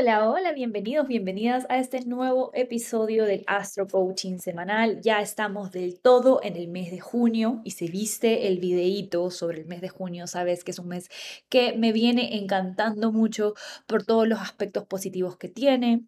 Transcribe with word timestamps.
Hola, 0.00 0.30
hola, 0.30 0.52
bienvenidos, 0.52 1.08
bienvenidas 1.08 1.66
a 1.68 1.78
este 1.80 2.04
nuevo 2.04 2.52
episodio 2.54 3.24
del 3.24 3.42
Astro 3.48 3.88
Coaching 3.88 4.38
semanal. 4.38 5.00
Ya 5.00 5.20
estamos 5.20 5.72
del 5.72 5.98
todo 5.98 6.38
en 6.44 6.54
el 6.54 6.68
mes 6.68 6.92
de 6.92 7.00
junio 7.00 7.60
y 7.64 7.72
si 7.72 7.88
viste 7.88 8.46
el 8.46 8.60
videíto 8.60 9.28
sobre 9.32 9.58
el 9.58 9.66
mes 9.66 9.80
de 9.80 9.88
junio, 9.88 10.28
sabes 10.28 10.62
que 10.62 10.70
es 10.70 10.78
un 10.78 10.86
mes 10.86 11.08
que 11.48 11.76
me 11.76 11.90
viene 11.90 12.36
encantando 12.36 13.10
mucho 13.10 13.54
por 13.88 14.04
todos 14.04 14.28
los 14.28 14.38
aspectos 14.38 14.86
positivos 14.86 15.36
que 15.36 15.48
tiene, 15.48 16.04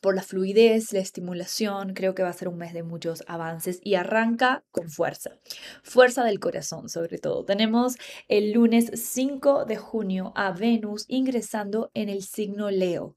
por 0.00 0.14
la 0.14 0.22
fluidez, 0.22 0.92
la 0.92 1.00
estimulación, 1.00 1.94
creo 1.94 2.14
que 2.14 2.22
va 2.22 2.28
a 2.28 2.32
ser 2.32 2.48
un 2.48 2.58
mes 2.58 2.72
de 2.72 2.82
muchos 2.82 3.24
avances 3.26 3.80
y 3.82 3.94
arranca 3.94 4.64
con 4.70 4.88
fuerza, 4.90 5.38
fuerza 5.82 6.24
del 6.24 6.40
corazón 6.40 6.88
sobre 6.88 7.18
todo. 7.18 7.44
Tenemos 7.44 7.96
el 8.28 8.52
lunes 8.52 8.90
5 8.94 9.64
de 9.64 9.76
junio 9.76 10.32
a 10.34 10.52
Venus 10.52 11.04
ingresando 11.08 11.90
en 11.94 12.08
el 12.08 12.22
signo 12.22 12.70
Leo. 12.70 13.14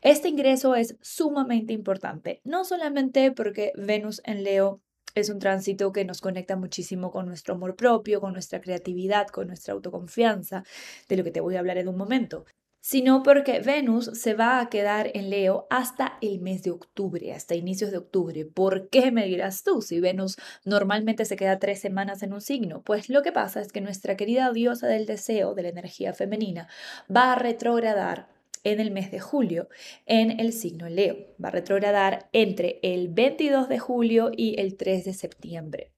Este 0.00 0.28
ingreso 0.28 0.74
es 0.74 0.96
sumamente 1.00 1.72
importante, 1.72 2.40
no 2.44 2.64
solamente 2.64 3.32
porque 3.32 3.72
Venus 3.76 4.20
en 4.24 4.44
Leo 4.44 4.80
es 5.14 5.28
un 5.28 5.38
tránsito 5.38 5.92
que 5.92 6.04
nos 6.04 6.20
conecta 6.20 6.56
muchísimo 6.56 7.10
con 7.10 7.26
nuestro 7.26 7.54
amor 7.54 7.76
propio, 7.76 8.20
con 8.20 8.32
nuestra 8.32 8.60
creatividad, 8.60 9.26
con 9.28 9.46
nuestra 9.46 9.74
autoconfianza, 9.74 10.64
de 11.08 11.16
lo 11.16 11.24
que 11.24 11.30
te 11.30 11.40
voy 11.40 11.56
a 11.56 11.58
hablar 11.58 11.78
en 11.78 11.88
un 11.88 11.96
momento, 11.96 12.46
sino 12.82 13.22
porque 13.22 13.60
Venus 13.60 14.10
se 14.12 14.34
va 14.34 14.60
a 14.60 14.68
quedar 14.68 15.10
en 15.14 15.30
Leo 15.30 15.68
hasta 15.70 16.18
el 16.20 16.40
mes 16.40 16.64
de 16.64 16.72
octubre, 16.72 17.32
hasta 17.32 17.54
inicios 17.54 17.92
de 17.92 17.98
octubre. 17.98 18.44
¿Por 18.44 18.88
qué 18.90 19.12
me 19.12 19.24
dirás 19.24 19.62
tú 19.62 19.80
si 19.80 20.00
Venus 20.00 20.36
normalmente 20.64 21.24
se 21.24 21.36
queda 21.36 21.60
tres 21.60 21.80
semanas 21.80 22.24
en 22.24 22.32
un 22.32 22.40
signo? 22.40 22.82
Pues 22.82 23.08
lo 23.08 23.22
que 23.22 23.30
pasa 23.30 23.60
es 23.60 23.72
que 23.72 23.80
nuestra 23.80 24.16
querida 24.16 24.52
diosa 24.52 24.88
del 24.88 25.06
deseo, 25.06 25.54
de 25.54 25.62
la 25.62 25.68
energía 25.68 26.12
femenina, 26.12 26.68
va 27.14 27.32
a 27.32 27.36
retrogradar 27.36 28.28
en 28.64 28.80
el 28.80 28.90
mes 28.90 29.12
de 29.12 29.20
julio 29.20 29.68
en 30.06 30.40
el 30.40 30.52
signo 30.52 30.88
Leo. 30.88 31.16
Va 31.42 31.48
a 31.48 31.52
retrogradar 31.52 32.28
entre 32.32 32.80
el 32.82 33.08
22 33.08 33.68
de 33.68 33.78
julio 33.78 34.30
y 34.36 34.60
el 34.60 34.76
3 34.76 35.04
de 35.04 35.14
septiembre. 35.14 35.92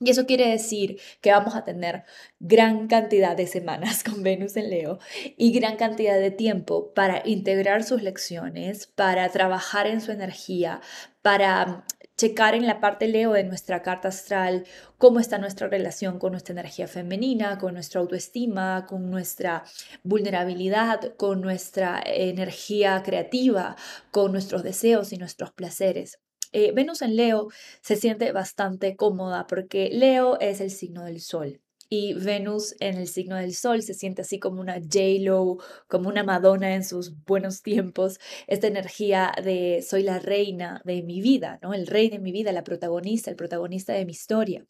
Y 0.00 0.10
eso 0.10 0.26
quiere 0.26 0.48
decir 0.48 1.00
que 1.20 1.32
vamos 1.32 1.56
a 1.56 1.64
tener 1.64 2.04
gran 2.38 2.86
cantidad 2.86 3.36
de 3.36 3.46
semanas 3.48 4.04
con 4.04 4.22
Venus 4.22 4.56
en 4.56 4.70
Leo 4.70 4.98
y 5.36 5.52
gran 5.52 5.76
cantidad 5.76 6.18
de 6.18 6.30
tiempo 6.30 6.92
para 6.94 7.22
integrar 7.24 7.82
sus 7.82 8.02
lecciones, 8.02 8.86
para 8.86 9.28
trabajar 9.30 9.86
en 9.88 10.00
su 10.00 10.12
energía, 10.12 10.80
para 11.22 11.84
checar 12.16 12.54
en 12.54 12.66
la 12.66 12.80
parte 12.80 13.08
Leo 13.08 13.32
de 13.32 13.44
nuestra 13.44 13.82
carta 13.82 14.08
astral 14.08 14.66
cómo 14.98 15.20
está 15.20 15.38
nuestra 15.38 15.68
relación 15.68 16.18
con 16.18 16.32
nuestra 16.32 16.52
energía 16.52 16.88
femenina, 16.88 17.58
con 17.58 17.74
nuestra 17.74 18.00
autoestima, 18.00 18.86
con 18.86 19.10
nuestra 19.10 19.64
vulnerabilidad, 20.02 21.16
con 21.16 21.40
nuestra 21.40 22.02
energía 22.04 23.02
creativa, 23.04 23.76
con 24.10 24.32
nuestros 24.32 24.62
deseos 24.64 25.12
y 25.12 25.16
nuestros 25.16 25.52
placeres. 25.52 26.18
Eh, 26.52 26.72
Venus 26.72 27.02
en 27.02 27.16
Leo 27.16 27.48
se 27.80 27.96
siente 27.96 28.32
bastante 28.32 28.96
cómoda 28.96 29.46
porque 29.46 29.90
Leo 29.92 30.38
es 30.40 30.60
el 30.60 30.70
signo 30.70 31.04
del 31.04 31.20
sol. 31.20 31.60
Y 31.90 32.12
Venus 32.14 32.74
en 32.80 32.98
el 32.98 33.08
signo 33.08 33.36
del 33.36 33.54
sol 33.54 33.82
se 33.82 33.94
siente 33.94 34.20
así 34.22 34.38
como 34.38 34.60
una 34.60 34.74
J-Lo, 34.74 35.56
como 35.88 36.10
una 36.10 36.22
Madonna 36.22 36.74
en 36.74 36.84
sus 36.84 37.14
buenos 37.24 37.62
tiempos. 37.62 38.18
Esta 38.46 38.66
energía 38.66 39.32
de 39.42 39.82
soy 39.88 40.02
la 40.02 40.18
reina 40.18 40.82
de 40.84 41.02
mi 41.02 41.22
vida, 41.22 41.58
¿no? 41.62 41.72
El 41.72 41.86
rey 41.86 42.10
de 42.10 42.18
mi 42.18 42.30
vida, 42.30 42.52
la 42.52 42.64
protagonista, 42.64 43.30
el 43.30 43.36
protagonista 43.36 43.94
de 43.94 44.04
mi 44.04 44.12
historia. 44.12 44.66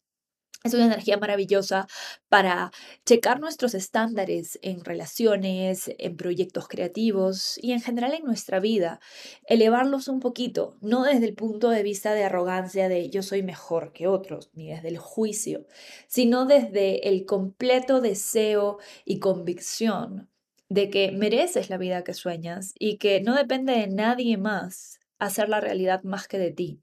Es 0.65 0.73
una 0.73 0.87
energía 0.87 1.17
maravillosa 1.17 1.87
para 2.27 2.71
checar 3.05 3.39
nuestros 3.39 3.73
estándares 3.73 4.59
en 4.61 4.83
relaciones, 4.83 5.89
en 5.97 6.17
proyectos 6.17 6.67
creativos 6.67 7.57
y 7.61 7.71
en 7.71 7.79
general 7.79 8.13
en 8.13 8.25
nuestra 8.25 8.59
vida. 8.59 8.99
Elevarlos 9.45 10.09
un 10.09 10.19
poquito, 10.19 10.75
no 10.81 11.03
desde 11.03 11.27
el 11.27 11.33
punto 11.33 11.69
de 11.69 11.81
vista 11.81 12.13
de 12.13 12.25
arrogancia 12.25 12.89
de 12.89 13.09
yo 13.09 13.23
soy 13.23 13.41
mejor 13.41 13.93
que 13.93 14.07
otros, 14.07 14.49
ni 14.53 14.67
desde 14.67 14.89
el 14.89 14.97
juicio, 14.97 15.65
sino 16.07 16.45
desde 16.45 17.07
el 17.07 17.25
completo 17.25 18.01
deseo 18.01 18.79
y 19.05 19.19
convicción 19.19 20.29
de 20.67 20.89
que 20.89 21.13
mereces 21.13 21.69
la 21.69 21.77
vida 21.77 22.03
que 22.03 22.13
sueñas 22.13 22.73
y 22.77 22.97
que 22.97 23.21
no 23.21 23.33
depende 23.33 23.73
de 23.73 23.87
nadie 23.87 24.35
más 24.37 24.99
hacer 25.19 25.47
la 25.47 25.61
realidad 25.61 26.03
más 26.03 26.27
que 26.27 26.37
de 26.37 26.51
ti. 26.51 26.81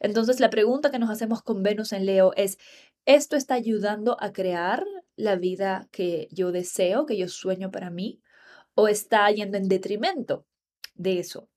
Entonces 0.00 0.40
la 0.40 0.50
pregunta 0.50 0.90
que 0.90 0.98
nos 0.98 1.10
hacemos 1.10 1.42
con 1.42 1.62
Venus 1.62 1.92
en 1.92 2.06
Leo 2.06 2.32
es, 2.36 2.58
¿esto 3.06 3.36
está 3.36 3.54
ayudando 3.54 4.16
a 4.20 4.32
crear 4.32 4.84
la 5.16 5.36
vida 5.36 5.88
que 5.90 6.28
yo 6.30 6.52
deseo, 6.52 7.06
que 7.06 7.16
yo 7.16 7.28
sueño 7.28 7.70
para 7.70 7.90
mí? 7.90 8.20
¿O 8.74 8.88
está 8.88 9.30
yendo 9.30 9.56
en 9.56 9.68
detrimento 9.68 10.44
de 10.94 11.20
eso? 11.20 11.48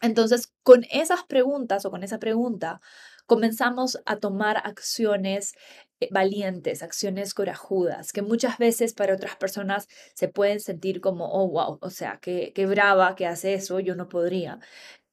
Entonces, 0.00 0.52
con 0.62 0.84
esas 0.90 1.24
preguntas 1.24 1.84
o 1.84 1.90
con 1.90 2.04
esa 2.04 2.18
pregunta, 2.18 2.80
comenzamos 3.26 3.98
a 4.04 4.16
tomar 4.16 4.58
acciones 4.58 5.54
eh, 6.00 6.08
valientes, 6.10 6.82
acciones 6.82 7.32
corajudas, 7.32 8.12
que 8.12 8.22
muchas 8.22 8.58
veces 8.58 8.92
para 8.92 9.14
otras 9.14 9.36
personas 9.36 9.88
se 10.14 10.28
pueden 10.28 10.60
sentir 10.60 11.00
como, 11.00 11.32
oh, 11.32 11.48
wow, 11.48 11.78
o 11.80 11.90
sea, 11.90 12.18
qué, 12.20 12.52
qué 12.54 12.66
brava 12.66 13.14
que 13.16 13.26
hace 13.26 13.54
eso, 13.54 13.80
yo 13.80 13.94
no 13.96 14.08
podría. 14.08 14.60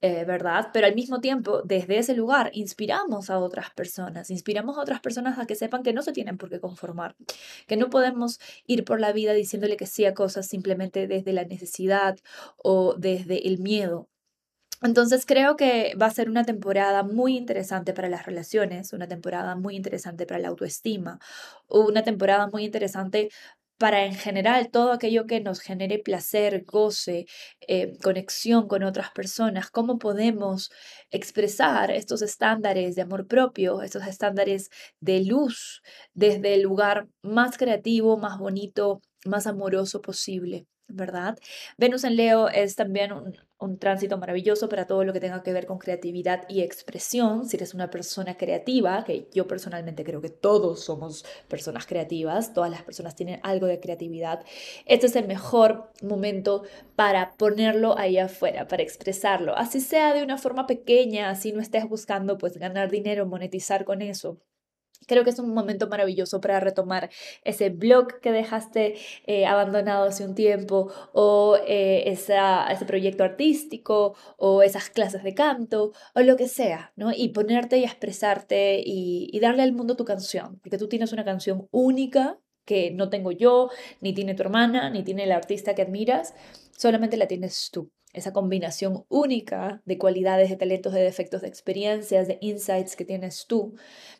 Eh, 0.04 0.24
¿verdad? 0.24 0.70
Pero 0.72 0.88
al 0.88 0.96
mismo 0.96 1.20
tiempo, 1.20 1.62
desde 1.62 1.96
ese 1.96 2.16
lugar, 2.16 2.50
inspiramos 2.54 3.30
a 3.30 3.38
otras 3.38 3.70
personas, 3.70 4.30
inspiramos 4.30 4.76
a 4.76 4.80
otras 4.80 5.00
personas 5.00 5.38
a 5.38 5.46
que 5.46 5.54
sepan 5.54 5.84
que 5.84 5.92
no 5.92 6.02
se 6.02 6.10
tienen 6.12 6.38
por 6.38 6.50
qué 6.50 6.58
conformar, 6.58 7.14
que 7.68 7.76
no 7.76 7.88
podemos 7.88 8.40
ir 8.66 8.84
por 8.84 8.98
la 8.98 9.12
vida 9.12 9.32
diciéndole 9.32 9.76
que 9.76 9.86
sí 9.86 10.04
a 10.04 10.12
cosas 10.12 10.48
simplemente 10.48 11.06
desde 11.06 11.32
la 11.32 11.44
necesidad 11.44 12.16
o 12.56 12.94
desde 12.98 13.46
el 13.46 13.58
miedo. 13.58 14.08
Entonces 14.82 15.26
creo 15.26 15.56
que 15.56 15.94
va 16.00 16.06
a 16.06 16.10
ser 16.10 16.28
una 16.28 16.44
temporada 16.44 17.04
muy 17.04 17.36
interesante 17.36 17.94
para 17.94 18.08
las 18.08 18.26
relaciones, 18.26 18.92
una 18.92 19.06
temporada 19.08 19.54
muy 19.54 19.76
interesante 19.76 20.26
para 20.26 20.40
la 20.40 20.48
autoestima, 20.48 21.20
una 21.68 22.02
temporada 22.02 22.48
muy 22.48 22.64
interesante 22.64 23.30
para 23.82 24.04
en 24.04 24.14
general 24.14 24.70
todo 24.70 24.92
aquello 24.92 25.26
que 25.26 25.40
nos 25.40 25.58
genere 25.58 25.98
placer, 25.98 26.64
goce, 26.64 27.26
eh, 27.66 27.98
conexión 28.00 28.68
con 28.68 28.84
otras 28.84 29.10
personas, 29.10 29.72
cómo 29.72 29.98
podemos 29.98 30.70
expresar 31.10 31.90
estos 31.90 32.22
estándares 32.22 32.94
de 32.94 33.02
amor 33.02 33.26
propio, 33.26 33.82
estos 33.82 34.06
estándares 34.06 34.70
de 35.00 35.24
luz 35.24 35.82
desde 36.14 36.54
el 36.54 36.62
lugar 36.62 37.08
más 37.22 37.58
creativo, 37.58 38.16
más 38.18 38.38
bonito, 38.38 39.00
más 39.24 39.48
amoroso 39.48 40.00
posible. 40.00 40.68
¿Verdad? 40.92 41.38
Venus 41.78 42.04
en 42.04 42.16
Leo 42.16 42.48
es 42.48 42.76
también 42.76 43.12
un, 43.12 43.78
tránsito 43.78 44.18
maravilloso 44.18 44.68
para 44.68 44.88
todo 44.88 45.04
lo 45.04 45.12
que 45.12 45.20
tenga 45.20 45.42
que 45.44 45.52
ver 45.52 45.66
con 45.66 45.78
creatividad 45.78 46.44
y 46.48 46.62
expresión. 46.62 47.46
Si 47.46 47.56
eres 47.56 47.74
una 47.74 47.90
persona 47.90 48.36
creativa, 48.36 49.04
que 49.04 49.28
yo 49.32 49.46
personalmente 49.46 50.02
creo 50.02 50.20
que 50.20 50.30
todos 50.30 50.84
somos 50.84 51.24
personas 51.46 51.86
creativas, 51.86 52.54
todas 52.54 52.70
las 52.72 52.82
personas 52.82 53.14
tienen 53.14 53.38
algo 53.44 53.66
de 53.66 53.78
creatividad, 53.78 54.44
este 54.86 55.06
es 55.06 55.14
el 55.14 55.28
mejor 55.28 55.92
momento 56.02 56.64
para 56.96 57.32
ponerlo 57.36 57.96
ahí 57.96 58.18
afuera, 58.18 58.66
para 58.66 58.82
expresarlo, 58.82 59.56
así 59.56 59.80
sea 59.80 60.12
de 60.12 60.24
una 60.24 60.38
forma 60.38 60.66
pequeña, 60.66 61.30
así 61.30 61.52
no 61.52 61.60
estés 61.60 61.88
buscando 61.88 62.38
pues 62.38 62.58
ganar 62.58 62.90
dinero, 62.90 63.26
monetizar 63.26 63.84
con 63.84 64.02
eso 64.02 64.40
Creo 65.06 65.24
que 65.24 65.30
es 65.30 65.38
un 65.38 65.52
momento 65.54 65.88
maravilloso 65.88 66.40
para 66.40 66.60
retomar 66.60 67.10
ese 67.44 67.70
blog 67.70 68.20
que 68.20 68.32
dejaste 68.32 68.96
eh, 69.26 69.46
abandonado 69.46 70.04
hace 70.04 70.24
un 70.24 70.34
tiempo 70.34 70.92
o 71.12 71.56
eh, 71.66 72.04
ese 72.06 72.84
proyecto 72.86 73.24
artístico 73.24 74.14
o 74.36 74.62
esas 74.62 74.90
clases 74.90 75.22
de 75.22 75.34
canto 75.34 75.92
o 76.14 76.20
lo 76.20 76.36
que 76.36 76.48
sea, 76.48 76.92
¿no? 76.96 77.12
Y 77.12 77.28
ponerte 77.30 77.78
y 77.78 77.84
expresarte 77.84 78.82
y, 78.84 79.28
y 79.32 79.40
darle 79.40 79.62
al 79.62 79.72
mundo 79.72 79.96
tu 79.96 80.04
canción, 80.04 80.58
porque 80.60 80.78
tú 80.78 80.88
tienes 80.88 81.12
una 81.12 81.24
canción 81.24 81.68
única 81.70 82.38
que 82.64 82.90
no 82.92 83.08
tengo 83.10 83.32
yo, 83.32 83.70
ni 84.00 84.12
tiene 84.14 84.34
tu 84.34 84.42
hermana, 84.42 84.90
ni 84.90 85.02
tiene 85.02 85.24
el 85.24 85.32
artista 85.32 85.74
que 85.74 85.82
admiras, 85.82 86.34
solamente 86.76 87.16
la 87.16 87.26
tienes 87.26 87.70
tú. 87.72 87.90
Esa 88.12 88.32
combinación 88.32 89.04
única 89.08 89.80
de 89.84 89.98
cualidades, 89.98 90.50
de 90.50 90.56
talentos, 90.56 90.92
de 90.92 91.02
defectos, 91.02 91.42
de 91.42 91.48
experiencias, 91.48 92.28
de 92.28 92.38
insights 92.40 92.96
que 92.96 93.04
tienes 93.04 93.46
tú, 93.46 93.74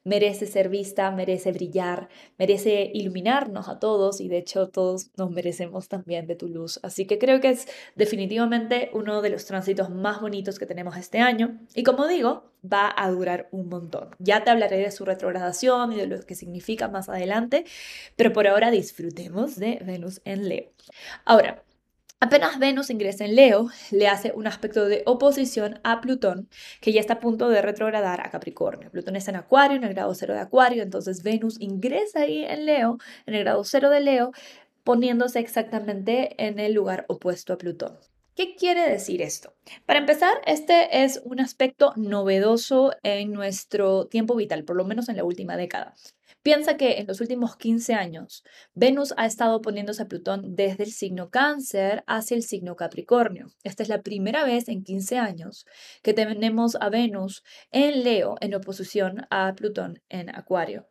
merece 0.05 0.47
ser 0.47 0.69
vista, 0.69 1.11
merece 1.11 1.53
brillar, 1.53 2.09
merece 2.39 2.91
iluminarnos 2.95 3.69
a 3.69 3.79
todos 3.79 4.21
y 4.21 4.29
de 4.29 4.39
hecho 4.39 4.69
todos 4.69 5.11
nos 5.17 5.31
merecemos 5.31 5.89
también 5.89 6.27
de 6.27 6.37
tu 6.37 6.49
luz. 6.49 6.81
Así 6.83 7.07
que 7.07 7.19
creo 7.19 7.41
que 7.41 7.51
es 7.51 7.69
definitivamente 7.95 8.91
uno 8.95 9.23
de 9.23 9.31
los 9.31 9.45
tránsitos 9.45 9.91
más 9.91 10.21
bonitos 10.21 10.59
que 10.59 10.67
tenemos 10.67 10.97
este 10.97 11.21
año 11.21 11.61
y 11.75 11.83
como 11.83 12.07
digo, 12.07 12.53
va 12.65 12.93
a 12.97 13.11
durar 13.11 13.49
un 13.51 13.69
montón. 13.69 14.11
Ya 14.19 14.45
te 14.45 14.51
hablaré 14.51 14.79
de 14.79 14.91
su 14.91 15.05
retrogradación 15.05 15.93
y 15.93 15.97
de 15.97 16.07
lo 16.07 16.21
que 16.21 16.35
significa 16.35 16.89
más 16.89 17.09
adelante, 17.09 17.65
pero 18.17 18.33
por 18.33 18.47
ahora 18.47 18.71
disfrutemos 18.71 19.57
de 19.57 19.81
Venus 19.85 20.21
en 20.25 20.49
Leo. 20.49 20.71
Ahora, 21.25 21.65
Apenas 22.23 22.61
Venus 22.61 22.89
ingresa 22.89 23.25
en 23.25 23.35
Leo, 23.35 23.69
le 23.91 24.07
hace 24.07 24.31
un 24.33 24.47
aspecto 24.47 24.87
de 24.87 25.03
oposición 25.07 25.81
a 25.83 26.01
Plutón, 26.01 26.49
que 26.81 26.93
ya 26.93 27.01
está 27.01 27.15
a 27.15 27.19
punto 27.19 27.49
de 27.49 27.61
retrogradar 27.61 28.25
a 28.25 28.31
Capricornio. 28.31 28.93
Plutón 28.93 29.17
está 29.17 29.33
en 29.33 29.39
Acuario, 29.39 29.77
en 29.77 29.83
el 29.83 29.93
grado 29.93 30.15
cero 30.15 30.33
de 30.33 30.39
Acuario, 30.39 30.85
entonces 30.85 31.25
Venus 31.25 31.61
ingresa 31.61 32.21
ahí 32.21 32.45
en 32.45 32.65
Leo, 32.65 32.99
en 33.27 33.35
el 33.35 33.43
grado 33.43 33.65
cero 33.65 33.91
de 33.91 33.99
Leo, 33.99 34.31
poniéndose 34.85 35.41
exactamente 35.41 36.37
en 36.39 36.61
el 36.61 36.75
lugar 36.75 37.07
opuesto 37.09 37.55
a 37.55 37.59
Plutón. 37.59 37.99
¿Qué 38.37 38.55
quiere 38.55 38.89
decir 38.89 39.21
esto? 39.21 39.55
Para 39.85 39.99
empezar, 39.99 40.41
este 40.47 41.03
es 41.03 41.21
un 41.25 41.41
aspecto 41.41 41.93
novedoso 41.97 42.93
en 43.03 43.33
nuestro 43.33 44.07
tiempo 44.07 44.37
vital, 44.37 44.63
por 44.63 44.77
lo 44.77 44.85
menos 44.85 45.09
en 45.09 45.17
la 45.17 45.25
última 45.25 45.57
década. 45.57 45.95
Piensa 46.43 46.77
que 46.77 46.99
en 46.99 47.07
los 47.07 47.21
últimos 47.21 47.57
15 47.57 47.95
años, 47.95 48.43
Venus 48.75 49.15
ha 49.17 49.27
estado 49.27 49.63
poniéndose 49.63 50.03
a 50.03 50.09
Plutón 50.09 50.57
desde 50.57 50.83
el 50.83 50.91
signo 50.91 51.31
cáncer 51.31 52.03
hacia 52.09 52.37
el 52.37 52.43
signo 52.43 52.75
capricornio. 52.75 53.53
Esta 53.63 53.85
es 53.85 53.89
la 53.89 54.03
primera 54.03 54.45
vez 54.45 54.69
en 54.69 54.83
15 54.83 55.19
años 55.19 55.67
que 56.03 56.15
tenemos 56.15 56.77
a 56.81 56.89
Venus 56.89 57.45
en 57.71 58.03
Leo 58.03 58.35
en 58.41 58.55
oposición 58.55 59.25
a 59.31 59.55
Plutón 59.55 60.03
en 60.09 60.35
Acuario. 60.35 60.89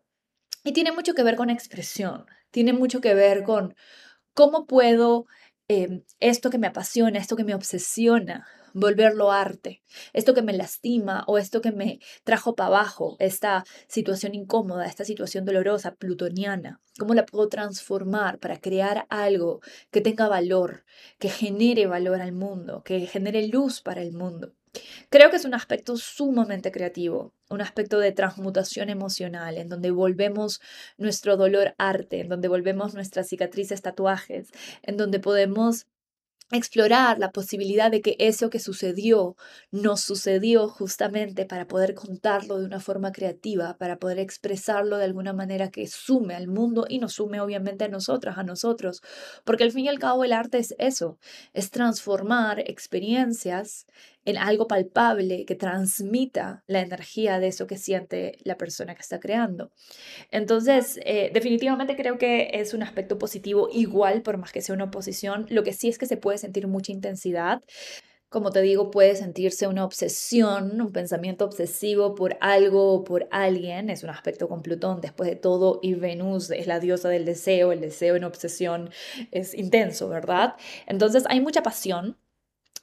Y 0.63 0.71
tiene 0.71 0.93
mucho 0.93 1.13
que 1.13 1.23
ver 1.23 1.35
con 1.35 1.49
expresión, 1.49 2.27
tiene 2.51 2.71
mucho 2.71 3.01
que 3.01 3.13
ver 3.13 3.43
con 3.43 3.75
cómo 4.33 4.65
puedo 4.65 5.25
em, 5.71 6.03
esto 6.19 6.49
que 6.49 6.57
me 6.57 6.67
apasiona, 6.67 7.17
esto 7.17 7.35
que 7.35 7.45
me 7.45 7.55
obsesiona, 7.55 8.45
volverlo 8.73 9.31
arte, 9.31 9.81
esto 10.11 10.33
que 10.33 10.41
me 10.41 10.53
lastima 10.53 11.23
o 11.27 11.37
esto 11.37 11.61
que 11.61 11.71
me 11.71 11.99
trajo 12.23 12.55
para 12.55 12.67
abajo, 12.67 13.15
esta 13.19 13.63
situación 13.87 14.35
incómoda, 14.35 14.85
esta 14.85 15.05
situación 15.05 15.45
dolorosa, 15.45 15.95
plutoniana, 15.95 16.81
cómo 16.99 17.13
la 17.13 17.25
puedo 17.25 17.47
transformar 17.47 18.39
para 18.39 18.59
crear 18.59 19.05
algo 19.09 19.61
que 19.91 20.01
tenga 20.01 20.27
valor, 20.27 20.83
que 21.19 21.29
genere 21.29 21.87
valor 21.87 22.21
al 22.21 22.33
mundo, 22.33 22.83
que 22.83 23.07
genere 23.07 23.47
luz 23.47 23.81
para 23.81 24.01
el 24.01 24.11
mundo. 24.11 24.53
Creo 25.09 25.29
que 25.29 25.35
es 25.35 25.45
un 25.45 25.53
aspecto 25.53 25.97
sumamente 25.97 26.71
creativo, 26.71 27.33
un 27.49 27.61
aspecto 27.61 27.99
de 27.99 28.13
transmutación 28.13 28.89
emocional, 28.89 29.57
en 29.57 29.67
donde 29.67 29.91
volvemos 29.91 30.61
nuestro 30.97 31.35
dolor 31.35 31.75
arte, 31.77 32.21
en 32.21 32.29
donde 32.29 32.47
volvemos 32.47 32.93
nuestras 32.93 33.27
cicatrices 33.27 33.81
tatuajes, 33.81 34.49
en 34.83 34.97
donde 34.97 35.19
podemos 35.19 35.87
explorar 36.51 37.17
la 37.17 37.31
posibilidad 37.31 37.89
de 37.89 38.01
que 38.01 38.15
eso 38.19 38.49
que 38.49 38.59
sucedió 38.59 39.35
nos 39.71 40.01
sucedió 40.01 40.67
justamente 40.67 41.45
para 41.45 41.67
poder 41.67 41.93
contarlo 41.93 42.59
de 42.59 42.65
una 42.65 42.79
forma 42.79 43.11
creativa, 43.11 43.77
para 43.77 43.97
poder 43.97 44.19
expresarlo 44.19 44.97
de 44.97 45.05
alguna 45.05 45.33
manera 45.33 45.71
que 45.71 45.87
sume 45.87 46.35
al 46.35 46.47
mundo 46.47 46.85
y 46.89 46.99
nos 46.99 47.13
sume 47.13 47.39
obviamente 47.39 47.85
a 47.85 47.89
nosotras, 47.89 48.37
a 48.37 48.43
nosotros, 48.43 49.01
porque 49.45 49.63
al 49.63 49.71
fin 49.71 49.85
y 49.85 49.89
al 49.89 49.99
cabo 49.99 50.23
el 50.25 50.33
arte 50.33 50.57
es 50.57 50.75
eso, 50.77 51.17
es 51.53 51.71
transformar 51.71 52.59
experiencias 52.59 53.85
en 54.25 54.37
algo 54.37 54.67
palpable 54.67 55.45
que 55.45 55.55
transmita 55.55 56.63
la 56.67 56.81
energía 56.81 57.39
de 57.39 57.47
eso 57.47 57.67
que 57.67 57.77
siente 57.77 58.37
la 58.43 58.57
persona 58.57 58.95
que 58.95 59.01
está 59.01 59.19
creando. 59.19 59.71
Entonces, 60.29 60.99
eh, 61.05 61.31
definitivamente 61.33 61.95
creo 61.95 62.17
que 62.17 62.51
es 62.53 62.73
un 62.73 62.83
aspecto 62.83 63.17
positivo 63.17 63.69
igual, 63.71 64.21
por 64.21 64.37
más 64.37 64.51
que 64.51 64.61
sea 64.61 64.75
una 64.75 64.85
oposición. 64.85 65.45
Lo 65.49 65.63
que 65.63 65.73
sí 65.73 65.89
es 65.89 65.97
que 65.97 66.05
se 66.05 66.17
puede 66.17 66.37
sentir 66.37 66.67
mucha 66.67 66.91
intensidad. 66.91 67.61
Como 68.29 68.51
te 68.51 68.61
digo, 68.61 68.91
puede 68.91 69.17
sentirse 69.17 69.67
una 69.67 69.83
obsesión, 69.83 70.79
un 70.79 70.93
pensamiento 70.93 71.43
obsesivo 71.43 72.15
por 72.15 72.37
algo 72.39 72.93
o 72.93 73.03
por 73.03 73.27
alguien. 73.29 73.89
Es 73.89 74.03
un 74.03 74.09
aspecto 74.09 74.47
con 74.47 74.61
Plutón, 74.61 75.01
después 75.01 75.29
de 75.29 75.35
todo, 75.35 75.79
y 75.81 75.95
Venus 75.95 76.49
es 76.49 76.65
la 76.65 76.79
diosa 76.79 77.09
del 77.09 77.25
deseo. 77.25 77.73
El 77.73 77.81
deseo 77.81 78.15
en 78.15 78.23
obsesión 78.23 78.89
es 79.31 79.53
intenso, 79.53 80.07
¿verdad? 80.07 80.55
Entonces 80.87 81.25
hay 81.27 81.41
mucha 81.41 81.61
pasión, 81.61 82.17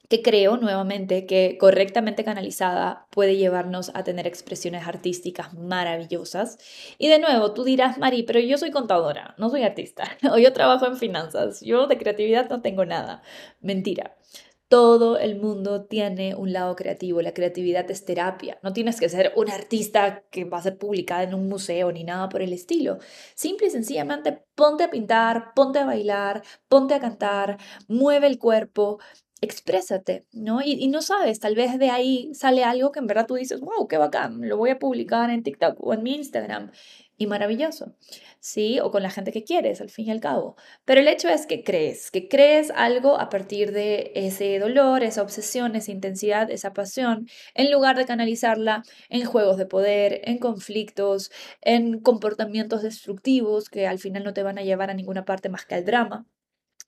que 0.08 0.22
creo 0.22 0.56
nuevamente 0.56 1.26
que 1.26 1.58
correctamente 1.58 2.24
canalizada 2.24 3.06
puede 3.10 3.36
llevarnos 3.36 3.90
a 3.94 4.04
tener 4.04 4.26
expresiones 4.26 4.86
artísticas 4.86 5.52
maravillosas. 5.54 6.58
Y 6.98 7.08
de 7.08 7.18
nuevo, 7.18 7.52
tú 7.52 7.64
dirás, 7.64 7.98
Mari, 7.98 8.22
pero 8.22 8.40
yo 8.40 8.56
soy 8.56 8.70
contadora, 8.70 9.34
no 9.38 9.50
soy 9.50 9.62
artista, 9.62 10.04
o 10.32 10.38
yo 10.38 10.52
trabajo 10.52 10.86
en 10.86 10.96
finanzas, 10.96 11.60
yo 11.60 11.86
de 11.86 11.98
creatividad 11.98 12.48
no 12.48 12.62
tengo 12.62 12.84
nada. 12.84 13.22
Mentira. 13.60 14.16
Todo 14.68 15.18
el 15.18 15.40
mundo 15.40 15.86
tiene 15.86 16.34
un 16.34 16.52
lado 16.52 16.76
creativo, 16.76 17.22
la 17.22 17.32
creatividad 17.32 17.90
es 17.90 18.04
terapia. 18.04 18.58
No 18.62 18.74
tienes 18.74 19.00
que 19.00 19.08
ser 19.08 19.32
un 19.34 19.50
artista 19.50 20.24
que 20.30 20.44
va 20.44 20.58
a 20.58 20.62
ser 20.62 20.76
publicada 20.76 21.22
en 21.22 21.32
un 21.32 21.48
museo 21.48 21.90
ni 21.90 22.04
nada 22.04 22.28
por 22.28 22.42
el 22.42 22.52
estilo. 22.52 22.98
Simple 23.34 23.68
y 23.68 23.70
sencillamente 23.70 24.44
ponte 24.54 24.84
a 24.84 24.90
pintar, 24.90 25.54
ponte 25.54 25.78
a 25.78 25.86
bailar, 25.86 26.42
ponte 26.68 26.92
a 26.92 27.00
cantar, 27.00 27.56
mueve 27.88 28.26
el 28.26 28.38
cuerpo, 28.38 28.98
exprésate, 29.40 30.26
¿no? 30.32 30.60
Y, 30.62 30.88
no 30.88 31.02
sabes, 31.02 31.40
tal 31.40 31.54
vez 31.54 31.78
de 31.78 31.90
ahí 31.90 32.30
sale 32.34 32.64
algo 32.64 32.92
que 32.92 33.00
en 33.00 33.06
verdad 33.06 33.26
tú 33.26 33.34
dices, 33.34 33.60
wow, 33.60 33.86
qué 33.88 33.98
bacán, 33.98 34.48
lo 34.48 34.56
voy 34.56 34.70
a 34.70 34.78
publicar 34.78 35.30
en 35.30 35.42
TikTok 35.42 35.76
o 35.80 35.94
en 35.94 36.02
mi 36.02 36.14
Instagram. 36.16 36.72
Y 37.20 37.26
maravilloso, 37.26 37.96
¿sí? 38.38 38.78
O 38.78 38.92
con 38.92 39.02
la 39.02 39.10
gente 39.10 39.32
que 39.32 39.42
quieres, 39.42 39.80
al 39.80 39.90
fin 39.90 40.06
y 40.06 40.12
al 40.12 40.20
cabo. 40.20 40.54
Pero 40.84 41.00
el 41.00 41.08
hecho 41.08 41.28
es 41.28 41.46
que 41.46 41.64
crees, 41.64 42.12
que 42.12 42.28
crees 42.28 42.70
algo 42.76 43.18
a 43.18 43.28
partir 43.28 43.72
de 43.72 44.12
ese 44.14 44.60
dolor, 44.60 45.02
esa 45.02 45.22
obsesión, 45.22 45.74
esa 45.74 45.90
intensidad, 45.90 46.48
esa 46.48 46.72
pasión, 46.72 47.26
en 47.54 47.72
lugar 47.72 47.96
de 47.96 48.06
canalizarla 48.06 48.84
en 49.08 49.24
juegos 49.24 49.56
de 49.56 49.66
poder, 49.66 50.20
en 50.24 50.38
conflictos, 50.38 51.32
en 51.60 52.00
comportamientos 52.00 52.82
destructivos 52.82 53.68
que 53.68 53.88
al 53.88 53.98
final 53.98 54.22
no 54.22 54.32
te 54.32 54.44
van 54.44 54.58
a 54.58 54.62
llevar 54.62 54.90
a 54.90 54.94
ninguna 54.94 55.24
parte 55.24 55.48
más 55.48 55.66
que 55.66 55.74
al 55.74 55.84
drama. 55.84 56.26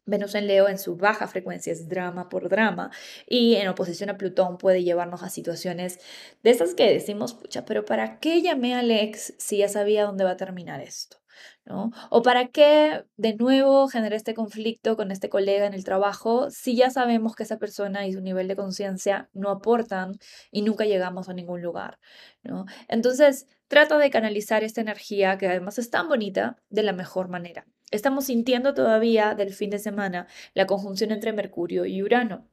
Venus 0.06 0.34
en 0.34 0.46
Leo 0.46 0.68
en 0.68 0.78
su 0.78 0.96
baja 0.96 1.26
frecuencia 1.28 1.72
es 1.72 1.88
drama 1.88 2.28
por 2.28 2.48
drama 2.48 2.90
y 3.26 3.56
en 3.56 3.68
oposición 3.68 4.10
a 4.10 4.16
Plutón 4.16 4.58
puede 4.58 4.82
llevarnos 4.82 5.22
a 5.22 5.30
situaciones 5.30 5.98
de 6.42 6.50
esas 6.50 6.74
que 6.74 6.92
decimos, 6.92 7.34
pucha, 7.34 7.64
pero 7.64 7.84
¿para 7.84 8.18
qué 8.18 8.42
llamé 8.42 8.74
a 8.74 8.80
Alex 8.80 9.34
si 9.38 9.58
ya 9.58 9.68
sabía 9.68 10.04
dónde 10.04 10.24
va 10.24 10.32
a 10.32 10.36
terminar 10.36 10.80
esto? 10.80 11.18
¿No? 11.64 11.90
¿O 12.10 12.22
para 12.22 12.48
qué 12.48 13.04
de 13.16 13.34
nuevo 13.34 13.88
generé 13.88 14.16
este 14.16 14.34
conflicto 14.34 14.96
con 14.96 15.10
este 15.10 15.30
colega 15.30 15.66
en 15.66 15.74
el 15.74 15.84
trabajo 15.84 16.50
si 16.50 16.76
ya 16.76 16.90
sabemos 16.90 17.34
que 17.34 17.44
esa 17.44 17.58
persona 17.58 18.06
y 18.06 18.12
su 18.12 18.20
nivel 18.20 18.48
de 18.48 18.56
conciencia 18.56 19.30
no 19.32 19.50
aportan 19.50 20.18
y 20.50 20.62
nunca 20.62 20.84
llegamos 20.84 21.28
a 21.28 21.32
ningún 21.32 21.62
lugar? 21.62 21.98
¿no? 22.42 22.66
Entonces, 22.88 23.46
trata 23.68 23.98
de 23.98 24.10
canalizar 24.10 24.64
esta 24.64 24.80
energía 24.80 25.38
que 25.38 25.48
además 25.48 25.78
es 25.78 25.90
tan 25.90 26.08
bonita 26.08 26.56
de 26.68 26.82
la 26.82 26.92
mejor 26.92 27.28
manera. 27.28 27.64
Estamos 27.90 28.26
sintiendo 28.26 28.74
todavía 28.74 29.34
del 29.34 29.52
fin 29.52 29.70
de 29.70 29.78
semana 29.78 30.26
la 30.54 30.66
conjunción 30.66 31.10
entre 31.10 31.32
Mercurio 31.32 31.86
y 31.86 32.02
Urano 32.02 32.48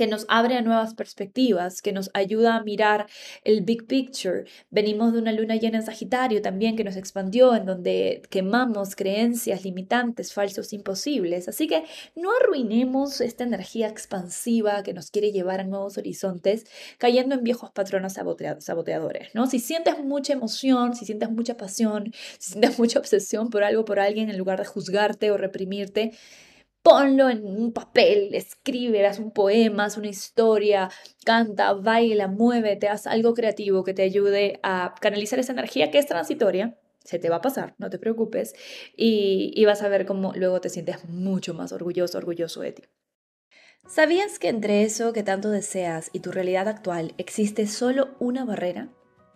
que 0.00 0.06
nos 0.06 0.24
abre 0.28 0.56
a 0.56 0.62
nuevas 0.62 0.94
perspectivas, 0.94 1.82
que 1.82 1.92
nos 1.92 2.08
ayuda 2.14 2.56
a 2.56 2.62
mirar 2.62 3.06
el 3.44 3.60
big 3.60 3.86
picture. 3.86 4.44
Venimos 4.70 5.12
de 5.12 5.18
una 5.18 5.30
luna 5.30 5.56
llena 5.56 5.76
en 5.76 5.84
Sagitario 5.84 6.40
también 6.40 6.74
que 6.74 6.84
nos 6.84 6.96
expandió, 6.96 7.54
en 7.54 7.66
donde 7.66 8.22
quemamos 8.30 8.96
creencias 8.96 9.62
limitantes, 9.62 10.32
falsos, 10.32 10.72
imposibles. 10.72 11.48
Así 11.48 11.66
que 11.66 11.84
no 12.16 12.30
arruinemos 12.34 13.20
esta 13.20 13.44
energía 13.44 13.88
expansiva 13.88 14.82
que 14.82 14.94
nos 14.94 15.10
quiere 15.10 15.32
llevar 15.32 15.60
a 15.60 15.64
nuevos 15.64 15.98
horizontes, 15.98 16.64
cayendo 16.96 17.34
en 17.34 17.44
viejos 17.44 17.70
patrones 17.70 18.14
saboteadores. 18.14 19.34
¿no? 19.34 19.48
Si 19.48 19.58
sientes 19.58 20.02
mucha 20.02 20.32
emoción, 20.32 20.94
si 20.94 21.04
sientes 21.04 21.30
mucha 21.30 21.58
pasión, 21.58 22.10
si 22.38 22.52
sientes 22.52 22.78
mucha 22.78 22.98
obsesión 22.98 23.50
por 23.50 23.64
algo, 23.64 23.84
por 23.84 24.00
alguien, 24.00 24.30
en 24.30 24.38
lugar 24.38 24.60
de 24.60 24.64
juzgarte 24.64 25.30
o 25.30 25.36
reprimirte, 25.36 26.12
ponlo 26.82 27.28
en 27.28 27.44
un 27.44 27.72
papel, 27.72 28.34
escribe, 28.34 29.06
haz 29.06 29.18
un 29.18 29.32
poema, 29.32 29.84
haz 29.84 29.96
una 29.96 30.08
historia, 30.08 30.90
canta, 31.24 31.72
baila, 31.74 32.28
muévete, 32.28 32.88
haz 32.88 33.06
algo 33.06 33.34
creativo 33.34 33.84
que 33.84 33.94
te 33.94 34.02
ayude 34.02 34.60
a 34.62 34.94
canalizar 35.00 35.38
esa 35.38 35.52
energía 35.52 35.90
que 35.90 35.98
es 35.98 36.06
transitoria. 36.06 36.78
Se 37.04 37.18
te 37.18 37.30
va 37.30 37.36
a 37.36 37.40
pasar, 37.40 37.74
no 37.78 37.88
te 37.88 37.98
preocupes, 37.98 38.54
y, 38.94 39.52
y 39.54 39.64
vas 39.64 39.82
a 39.82 39.88
ver 39.88 40.04
cómo 40.04 40.32
luego 40.34 40.60
te 40.60 40.68
sientes 40.68 41.08
mucho 41.08 41.54
más 41.54 41.72
orgulloso, 41.72 42.18
orgulloso 42.18 42.60
de 42.60 42.72
ti. 42.72 42.82
¿Sabías 43.88 44.38
que 44.38 44.48
entre 44.48 44.82
eso 44.82 45.12
que 45.12 45.22
tanto 45.22 45.50
deseas 45.50 46.10
y 46.12 46.20
tu 46.20 46.30
realidad 46.30 46.68
actual 46.68 47.14
existe 47.16 47.66
solo 47.66 48.10
una 48.20 48.44
barrera? 48.44 48.90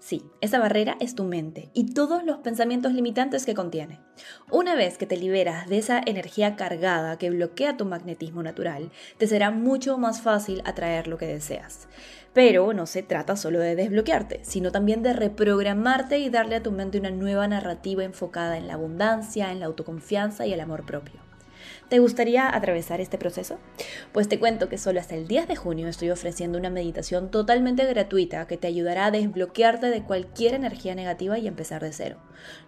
Sí, 0.05 0.23
esa 0.43 0.59
barrera 0.59 0.99
es 1.01 1.15
tu 1.15 1.25
mente 1.25 1.71
y 1.73 1.95
todos 1.95 2.25
los 2.25 2.37
pensamientos 2.41 2.93
limitantes 2.93 3.47
que 3.47 3.55
contiene. 3.55 4.01
Una 4.51 4.75
vez 4.75 4.99
que 4.99 5.07
te 5.07 5.17
liberas 5.17 5.67
de 5.67 5.79
esa 5.79 5.99
energía 6.05 6.57
cargada 6.57 7.17
que 7.17 7.31
bloquea 7.31 7.79
tu 7.79 7.87
magnetismo 7.87 8.43
natural, 8.43 8.91
te 9.17 9.27
será 9.27 9.51
mucho 9.51 9.97
más 9.97 10.21
fácil 10.21 10.61
atraer 10.67 11.09
lo 11.09 11.17
que 11.17 11.27
deseas. 11.27 11.89
Pero 12.35 12.75
no 12.75 12.85
se 12.85 13.03
trata 13.03 13.35
solo 13.35 13.61
de 13.61 13.77
desbloquearte, 13.77 14.41
sino 14.45 14.71
también 14.71 15.03
de 15.03 15.15
reprogramarte 15.15 16.19
y 16.19 16.29
darle 16.29 16.57
a 16.57 16.63
tu 16.63 16.71
mente 16.71 16.99
una 16.99 17.11
nueva 17.11 17.49
narrativa 17.49 18.05
enfocada 18.05 18.59
en 18.59 18.67
la 18.67 18.75
abundancia, 18.75 19.53
en 19.53 19.61
la 19.61 19.67
autoconfianza 19.67 20.47
y 20.47 20.53
el 20.53 20.61
amor 20.61 20.85
propio. 20.85 21.24
¿Te 21.95 22.01
gustaría 22.01 22.53
atravesar 22.53 23.01
este 23.01 23.19
proceso? 23.19 23.61
Pues 24.11 24.29
te 24.29 24.41
cuento 24.41 24.69
que 24.69 24.79
solo 24.79 24.99
hasta 24.99 25.15
el 25.15 25.29
10 25.29 25.47
de 25.47 25.55
junio 25.55 25.87
estoy 25.87 26.11
ofreciendo 26.11 26.59
una 26.59 26.69
meditación 26.69 27.31
totalmente 27.31 27.87
gratuita 27.87 28.49
que 28.49 28.57
te 28.57 28.67
ayudará 28.67 29.07
a 29.07 29.11
desbloquearte 29.13 29.87
de 29.87 30.03
cualquier 30.03 30.55
energía 30.55 30.97
negativa 30.97 31.39
y 31.39 31.47
empezar 31.47 31.85
de 31.85 31.93
cero. 31.93 32.17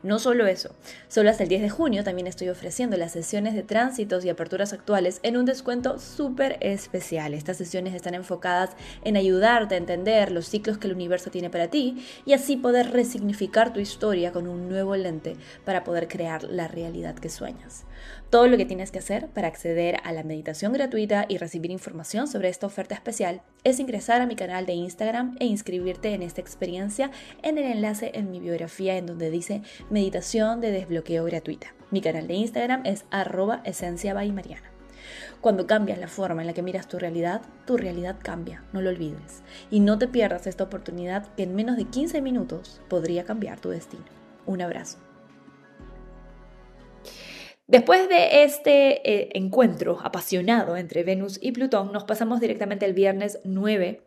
No 0.04 0.20
solo 0.20 0.46
eso, 0.46 0.76
solo 1.08 1.28
hasta 1.28 1.42
el 1.42 1.48
10 1.48 1.62
de 1.62 1.70
junio 1.70 2.04
también 2.04 2.28
estoy 2.28 2.50
ofreciendo 2.50 2.96
las 2.96 3.10
sesiones 3.10 3.54
de 3.54 3.64
tránsitos 3.64 4.24
y 4.24 4.28
aperturas 4.28 4.72
actuales 4.72 5.18
en 5.24 5.36
un 5.36 5.44
descuento 5.44 5.98
súper 5.98 6.56
especial. 6.60 7.34
Estas 7.34 7.56
sesiones 7.56 7.94
están 7.94 8.14
enfocadas 8.14 8.70
en 9.02 9.16
ayudarte 9.16 9.74
a 9.74 9.78
entender 9.78 10.30
los 10.30 10.46
ciclos 10.46 10.78
que 10.78 10.86
el 10.86 10.94
universo 10.94 11.30
tiene 11.30 11.50
para 11.50 11.66
ti 11.66 12.06
y 12.24 12.32
así 12.32 12.56
poder 12.56 12.92
resignificar 12.92 13.72
tu 13.72 13.80
historia 13.80 14.30
con 14.30 14.46
un 14.46 14.68
nuevo 14.68 14.94
lente 14.94 15.36
para 15.64 15.82
poder 15.82 16.06
crear 16.06 16.44
la 16.44 16.68
realidad 16.68 17.16
que 17.16 17.28
sueñas. 17.28 17.86
Todo 18.30 18.48
lo 18.48 18.56
que 18.56 18.64
tienes 18.64 18.90
que 18.90 18.98
hacer 18.98 19.28
para 19.28 19.46
acceder 19.46 20.00
a 20.02 20.12
la 20.12 20.24
meditación 20.24 20.72
gratuita 20.72 21.26
y 21.28 21.38
recibir 21.38 21.70
información 21.70 22.26
sobre 22.26 22.48
esta 22.48 22.66
oferta 22.66 22.94
especial 22.94 23.40
es 23.62 23.78
ingresar 23.78 24.20
a 24.20 24.26
mi 24.26 24.34
canal 24.34 24.66
de 24.66 24.72
Instagram 24.72 25.36
e 25.38 25.46
inscribirte 25.46 26.12
en 26.12 26.22
esta 26.22 26.40
experiencia 26.40 27.12
en 27.42 27.56
el 27.56 27.64
enlace 27.64 28.10
en 28.14 28.32
mi 28.32 28.40
biografía 28.40 28.96
en 28.96 29.06
donde 29.06 29.30
dice 29.30 29.62
meditación 29.90 30.60
de 30.60 30.72
desbloqueo 30.72 31.24
gratuita. 31.24 31.68
Mi 31.92 32.00
canal 32.00 32.26
de 32.26 32.34
Instagram 32.34 32.84
es 32.84 33.04
arroba 33.12 33.60
esencia. 33.64 34.12
Cuando 35.40 35.68
cambias 35.68 35.98
la 35.98 36.08
forma 36.08 36.40
en 36.40 36.48
la 36.48 36.52
que 36.52 36.62
miras 36.62 36.88
tu 36.88 36.98
realidad, 36.98 37.42
tu 37.64 37.76
realidad 37.76 38.16
cambia, 38.20 38.64
no 38.72 38.82
lo 38.82 38.90
olvides. 38.90 39.44
Y 39.70 39.78
no 39.78 39.98
te 39.98 40.08
pierdas 40.08 40.48
esta 40.48 40.64
oportunidad 40.64 41.32
que 41.36 41.44
en 41.44 41.54
menos 41.54 41.76
de 41.76 41.84
15 41.84 42.20
minutos 42.22 42.80
podría 42.88 43.24
cambiar 43.24 43.60
tu 43.60 43.68
destino. 43.68 44.04
Un 44.46 44.62
abrazo. 44.62 44.98
Después 47.68 48.08
de 48.08 48.44
este 48.44 49.10
eh, 49.10 49.30
encuentro 49.34 49.98
apasionado 50.00 50.76
entre 50.76 51.02
Venus 51.02 51.38
y 51.42 51.50
Plutón, 51.50 51.92
nos 51.92 52.04
pasamos 52.04 52.40
directamente 52.40 52.84
al 52.84 52.92
viernes 52.92 53.40
9 53.42 54.02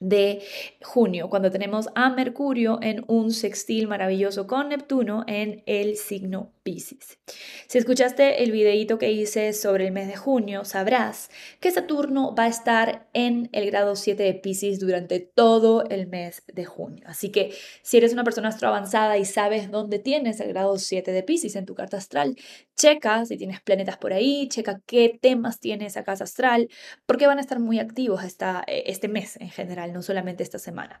de 0.00 0.42
junio, 0.82 1.30
cuando 1.30 1.50
tenemos 1.50 1.88
a 1.94 2.10
Mercurio 2.10 2.78
en 2.82 3.04
un 3.06 3.32
sextil 3.32 3.86
maravilloso 3.88 4.46
con 4.46 4.68
Neptuno 4.68 5.24
en 5.26 5.62
el 5.66 5.96
signo 5.96 6.52
Pisces. 6.70 7.18
Si 7.66 7.78
escuchaste 7.78 8.44
el 8.44 8.52
videíto 8.52 8.96
que 8.96 9.10
hice 9.10 9.52
sobre 9.54 9.86
el 9.86 9.92
mes 9.92 10.06
de 10.06 10.14
junio, 10.14 10.64
sabrás 10.64 11.28
que 11.58 11.72
Saturno 11.72 12.32
va 12.32 12.44
a 12.44 12.48
estar 12.48 13.08
en 13.12 13.48
el 13.50 13.66
grado 13.66 13.96
7 13.96 14.22
de 14.22 14.34
Pisces 14.34 14.78
durante 14.78 15.18
todo 15.18 15.84
el 15.90 16.06
mes 16.06 16.44
de 16.46 16.64
junio. 16.64 17.02
Así 17.08 17.30
que 17.32 17.52
si 17.82 17.96
eres 17.96 18.12
una 18.12 18.22
persona 18.22 18.50
astro 18.50 18.68
avanzada 18.68 19.18
y 19.18 19.24
sabes 19.24 19.72
dónde 19.72 19.98
tienes 19.98 20.38
el 20.38 20.50
grado 20.50 20.78
7 20.78 21.10
de 21.10 21.24
Pisces 21.24 21.56
en 21.56 21.66
tu 21.66 21.74
carta 21.74 21.96
astral, 21.96 22.36
checa 22.76 23.26
si 23.26 23.36
tienes 23.36 23.60
planetas 23.60 23.96
por 23.96 24.12
ahí, 24.12 24.48
checa 24.48 24.80
qué 24.86 25.18
temas 25.20 25.58
tiene 25.58 25.86
esa 25.86 26.04
casa 26.04 26.22
astral, 26.22 26.68
porque 27.04 27.26
van 27.26 27.38
a 27.38 27.40
estar 27.40 27.58
muy 27.58 27.80
activos 27.80 28.22
esta, 28.22 28.62
eh, 28.68 28.84
este 28.86 29.08
mes 29.08 29.36
en 29.40 29.50
general, 29.50 29.92
no 29.92 30.02
solamente 30.02 30.44
esta 30.44 30.60
semana. 30.60 31.00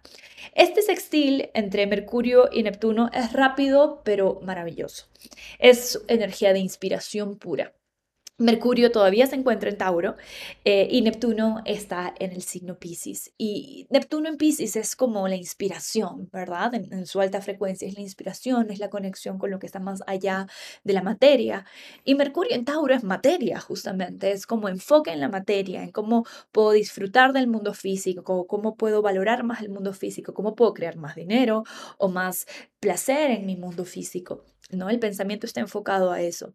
Este 0.56 0.82
sextil 0.82 1.50
entre 1.54 1.86
Mercurio 1.86 2.48
y 2.52 2.64
Neptuno 2.64 3.08
es 3.12 3.32
rápido 3.32 4.00
pero 4.04 4.40
maravilloso. 4.42 5.06
Es 5.60 6.02
energía 6.08 6.54
de 6.54 6.58
inspiración 6.58 7.38
pura. 7.38 7.74
Mercurio 8.40 8.90
todavía 8.90 9.26
se 9.26 9.36
encuentra 9.36 9.68
en 9.68 9.76
Tauro 9.76 10.16
eh, 10.64 10.88
y 10.90 11.02
Neptuno 11.02 11.60
está 11.66 12.14
en 12.18 12.32
el 12.32 12.40
signo 12.40 12.78
Pisces. 12.78 13.34
Y 13.36 13.86
Neptuno 13.90 14.30
en 14.30 14.38
Pisces 14.38 14.76
es 14.76 14.96
como 14.96 15.28
la 15.28 15.36
inspiración, 15.36 16.30
¿verdad? 16.32 16.72
En, 16.72 17.04
su 17.04 17.20
alta 17.20 17.42
frecuencia 17.42 17.86
es 17.86 17.96
la 17.96 18.00
inspiración, 18.00 18.70
es 18.70 18.78
la 18.78 18.88
conexión 18.88 19.38
con 19.38 19.50
lo 19.50 19.58
que 19.58 19.66
está 19.66 19.78
más 19.78 20.02
allá 20.06 20.46
de 20.84 20.94
la 20.94 21.02
materia. 21.02 21.66
Y 22.02 22.14
Mercurio 22.14 22.54
en 22.54 22.64
Tauro 22.64 22.94
es 22.94 23.04
materia, 23.04 23.60
justamente. 23.60 24.32
Es 24.32 24.46
como 24.46 24.70
enfoque 24.70 25.12
en 25.12 25.20
la 25.20 25.28
materia, 25.28 25.82
en 25.82 25.92
cómo 25.92 26.24
puedo 26.50 26.70
disfrutar 26.70 27.34
del 27.34 27.46
mundo 27.46 27.74
físico, 27.74 28.46
cómo 28.46 28.74
puedo 28.74 29.02
valorar 29.02 29.44
más 29.44 29.60
el 29.60 29.68
mundo 29.68 29.92
físico, 29.92 30.32
cómo 30.32 30.54
puedo 30.54 30.72
crear 30.72 30.96
más 30.96 31.14
dinero 31.14 31.64
o 31.98 32.08
más 32.08 32.46
placer 32.80 33.32
en 33.32 33.44
mi 33.44 33.56
mundo 33.56 33.84
físico. 33.84 34.46
¿no? 34.70 34.88
El 34.88 34.98
pensamiento 34.98 35.44
está 35.44 35.60
enfocado 35.60 36.10
a 36.10 36.22
eso. 36.22 36.54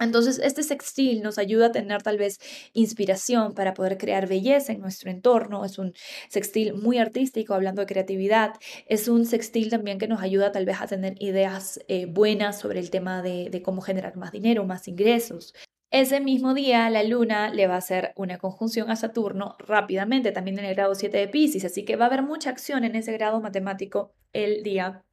Entonces, 0.00 0.40
este 0.42 0.62
sextil 0.62 1.22
nos 1.22 1.38
ayuda 1.38 1.66
a 1.66 1.72
tener 1.72 2.02
tal 2.02 2.18
vez 2.18 2.38
inspiración 2.72 3.54
para 3.54 3.74
poder 3.74 3.98
crear 3.98 4.26
belleza 4.26 4.72
en 4.72 4.80
nuestro 4.80 5.10
entorno. 5.10 5.64
Es 5.64 5.78
un 5.78 5.92
sextil 6.28 6.74
muy 6.74 6.98
artístico, 6.98 7.54
hablando 7.54 7.82
de 7.82 7.86
creatividad. 7.86 8.54
Es 8.86 9.08
un 9.08 9.26
sextil 9.26 9.70
también 9.70 9.98
que 9.98 10.08
nos 10.08 10.22
ayuda 10.22 10.52
tal 10.52 10.64
vez 10.64 10.80
a 10.80 10.86
tener 10.86 11.14
ideas 11.22 11.80
eh, 11.88 12.06
buenas 12.06 12.58
sobre 12.58 12.80
el 12.80 12.90
tema 12.90 13.22
de, 13.22 13.50
de 13.50 13.62
cómo 13.62 13.82
generar 13.82 14.16
más 14.16 14.32
dinero, 14.32 14.64
más 14.64 14.88
ingresos. 14.88 15.54
Ese 15.92 16.20
mismo 16.20 16.54
día 16.54 16.88
la 16.88 17.02
luna 17.02 17.52
le 17.52 17.66
va 17.66 17.74
a 17.74 17.78
hacer 17.78 18.12
una 18.14 18.38
conjunción 18.38 18.90
a 18.90 18.96
Saturno 18.96 19.56
rápidamente, 19.58 20.30
también 20.30 20.58
en 20.60 20.64
el 20.64 20.76
grado 20.76 20.94
7 20.94 21.18
de 21.18 21.26
Pisces, 21.26 21.64
así 21.64 21.84
que 21.84 21.96
va 21.96 22.04
a 22.04 22.08
haber 22.08 22.22
mucha 22.22 22.48
acción 22.48 22.84
en 22.84 22.94
ese 22.94 23.12
grado 23.12 23.40
matemático 23.40 24.12
el 24.32 24.62
día 24.62 25.04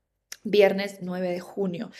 viernes 0.49 0.99
9 1.01 1.29
de 1.29 1.39
junio. 1.39 1.91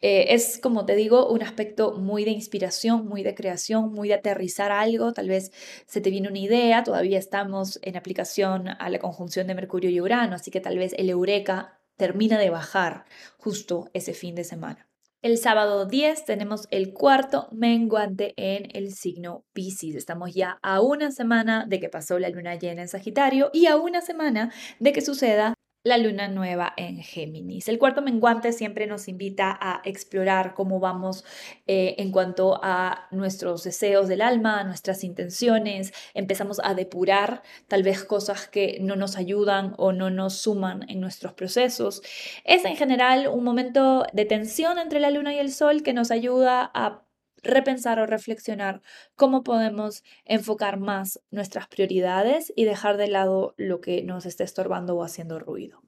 Eh, 0.00 0.26
es, 0.34 0.58
como 0.58 0.86
te 0.86 0.94
digo, 0.94 1.28
un 1.28 1.42
aspecto 1.42 1.92
muy 1.98 2.24
de 2.24 2.30
inspiración, 2.30 3.06
muy 3.06 3.22
de 3.22 3.34
creación, 3.34 3.92
muy 3.92 4.08
de 4.08 4.14
aterrizar 4.14 4.72
algo. 4.72 5.12
Tal 5.12 5.28
vez 5.28 5.52
se 5.86 6.00
te 6.00 6.10
viene 6.10 6.28
una 6.28 6.38
idea, 6.38 6.84
todavía 6.84 7.18
estamos 7.18 7.78
en 7.82 7.96
aplicación 7.96 8.68
a 8.68 8.88
la 8.90 8.98
conjunción 8.98 9.46
de 9.46 9.54
Mercurio 9.54 9.90
y 9.90 10.00
Urano, 10.00 10.34
así 10.36 10.50
que 10.50 10.60
tal 10.60 10.78
vez 10.78 10.94
el 10.98 11.10
Eureka 11.10 11.78
termina 11.96 12.38
de 12.38 12.50
bajar 12.50 13.04
justo 13.38 13.90
ese 13.92 14.14
fin 14.14 14.34
de 14.34 14.44
semana. 14.44 14.88
El 15.22 15.38
sábado 15.38 15.86
10 15.86 16.24
tenemos 16.24 16.66
el 16.72 16.92
cuarto 16.92 17.46
menguante 17.52 18.34
en 18.36 18.66
el 18.74 18.92
signo 18.92 19.44
Pisces. 19.52 19.94
Estamos 19.94 20.34
ya 20.34 20.58
a 20.62 20.80
una 20.80 21.12
semana 21.12 21.64
de 21.64 21.78
que 21.78 21.88
pasó 21.88 22.18
la 22.18 22.28
luna 22.28 22.56
llena 22.56 22.82
en 22.82 22.88
Sagitario 22.88 23.48
y 23.52 23.66
a 23.66 23.76
una 23.76 24.00
semana 24.00 24.52
de 24.80 24.92
que 24.92 25.00
suceda 25.00 25.54
la 25.84 25.98
luna 25.98 26.28
nueva 26.28 26.72
en 26.76 27.02
Géminis. 27.02 27.68
El 27.68 27.78
cuarto 27.78 28.02
menguante 28.02 28.52
siempre 28.52 28.86
nos 28.86 29.08
invita 29.08 29.58
a 29.60 29.80
explorar 29.84 30.54
cómo 30.54 30.78
vamos 30.78 31.24
eh, 31.66 31.96
en 31.98 32.12
cuanto 32.12 32.60
a 32.62 33.08
nuestros 33.10 33.64
deseos 33.64 34.06
del 34.08 34.22
alma, 34.22 34.62
nuestras 34.64 35.02
intenciones. 35.02 35.92
Empezamos 36.14 36.60
a 36.62 36.74
depurar 36.74 37.42
tal 37.66 37.82
vez 37.82 38.04
cosas 38.04 38.46
que 38.46 38.78
no 38.80 38.94
nos 38.94 39.16
ayudan 39.16 39.74
o 39.76 39.92
no 39.92 40.10
nos 40.10 40.34
suman 40.34 40.88
en 40.88 41.00
nuestros 41.00 41.32
procesos. 41.32 42.02
Es 42.44 42.64
en 42.64 42.76
general 42.76 43.26
un 43.26 43.42
momento 43.42 44.04
de 44.12 44.24
tensión 44.24 44.78
entre 44.78 45.00
la 45.00 45.10
luna 45.10 45.34
y 45.34 45.38
el 45.38 45.52
sol 45.52 45.82
que 45.82 45.92
nos 45.92 46.10
ayuda 46.10 46.70
a 46.74 47.02
repensar 47.42 47.98
o 47.98 48.06
reflexionar 48.06 48.82
cómo 49.16 49.42
podemos 49.42 50.02
enfocar 50.24 50.78
más 50.78 51.20
nuestras 51.30 51.68
prioridades 51.68 52.52
y 52.56 52.64
dejar 52.64 52.96
de 52.96 53.08
lado 53.08 53.54
lo 53.56 53.80
que 53.80 54.02
nos 54.02 54.26
esté 54.26 54.44
estorbando 54.44 54.96
o 54.96 55.04
haciendo 55.04 55.38
ruido. 55.38 55.82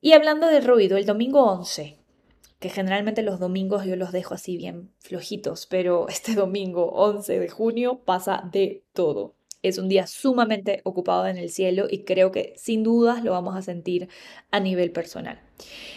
Y 0.00 0.12
hablando 0.12 0.46
de 0.46 0.60
ruido, 0.60 0.96
el 0.96 1.06
domingo 1.06 1.44
11, 1.44 1.98
que 2.58 2.68
generalmente 2.68 3.22
los 3.22 3.38
domingos 3.38 3.84
yo 3.84 3.96
los 3.96 4.12
dejo 4.12 4.34
así 4.34 4.56
bien 4.56 4.92
flojitos, 5.00 5.66
pero 5.66 6.08
este 6.08 6.34
domingo 6.34 6.90
11 6.92 7.38
de 7.38 7.48
junio 7.48 8.00
pasa 8.04 8.48
de 8.52 8.84
todo. 8.92 9.34
Es 9.62 9.78
un 9.78 9.88
día 9.88 10.06
sumamente 10.06 10.80
ocupado 10.84 11.26
en 11.26 11.38
el 11.38 11.50
cielo 11.50 11.86
y 11.90 12.04
creo 12.04 12.30
que 12.30 12.54
sin 12.56 12.84
dudas 12.84 13.24
lo 13.24 13.32
vamos 13.32 13.56
a 13.56 13.62
sentir 13.62 14.08
a 14.52 14.60
nivel 14.60 14.92
personal. 14.92 15.40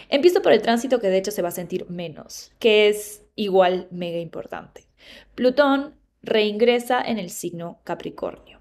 Empiezo 0.08 0.42
por 0.42 0.52
el 0.52 0.62
tránsito 0.62 0.98
que 0.98 1.08
de 1.08 1.18
hecho 1.18 1.30
se 1.30 1.42
va 1.42 1.50
a 1.50 1.52
sentir 1.52 1.88
menos, 1.88 2.50
que 2.58 2.88
es 2.88 3.22
igual 3.40 3.88
mega 3.90 4.18
importante. 4.18 4.86
Plutón 5.34 5.94
reingresa 6.22 7.00
en 7.00 7.18
el 7.18 7.30
signo 7.30 7.80
Capricornio. 7.84 8.60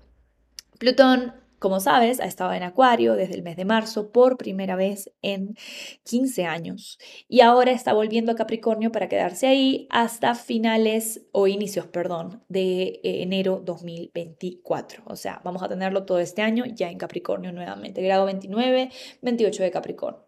Plutón, 0.78 1.34
como 1.60 1.82
sabes, 1.82 2.22
ha 2.22 2.26
estado 2.26 2.54
en 2.54 2.64
Acuario 2.64 3.16
desde 3.16 3.36
el 3.36 3.44
mes 3.44 3.58
de 3.58 3.66
marzo 3.66 4.14
por 4.14 4.38
primera 4.38 4.78
vez 4.78 5.12
en 5.22 5.58
15 6.06 6.46
años 6.46 6.98
y 7.28 7.42
ahora 7.42 7.72
está 7.72 7.92
volviendo 7.92 8.32
a 8.32 8.36
Capricornio 8.36 8.94
para 8.94 9.10
quedarse 9.10 9.48
ahí 9.48 9.88
hasta 9.90 10.34
finales 10.36 11.26
o 11.34 11.48
inicios, 11.48 11.88
perdón, 11.88 12.42
de 12.48 13.02
eh, 13.04 13.22
enero 13.24 13.62
2024. 13.66 15.04
O 15.08 15.18
sea, 15.18 15.42
vamos 15.44 15.62
a 15.62 15.68
tenerlo 15.68 16.06
todo 16.06 16.20
este 16.20 16.42
año 16.42 16.64
ya 16.66 16.90
en 16.90 16.98
Capricornio 16.98 17.52
nuevamente, 17.52 18.02
grado 18.02 18.24
29, 18.24 18.90
28 19.22 19.64
de 19.64 19.72
Capricornio. 19.72 20.24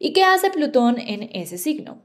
¿Y 0.00 0.12
qué 0.12 0.24
hace 0.24 0.50
Plutón 0.50 0.98
en 0.98 1.30
ese 1.32 1.56
signo? 1.56 2.02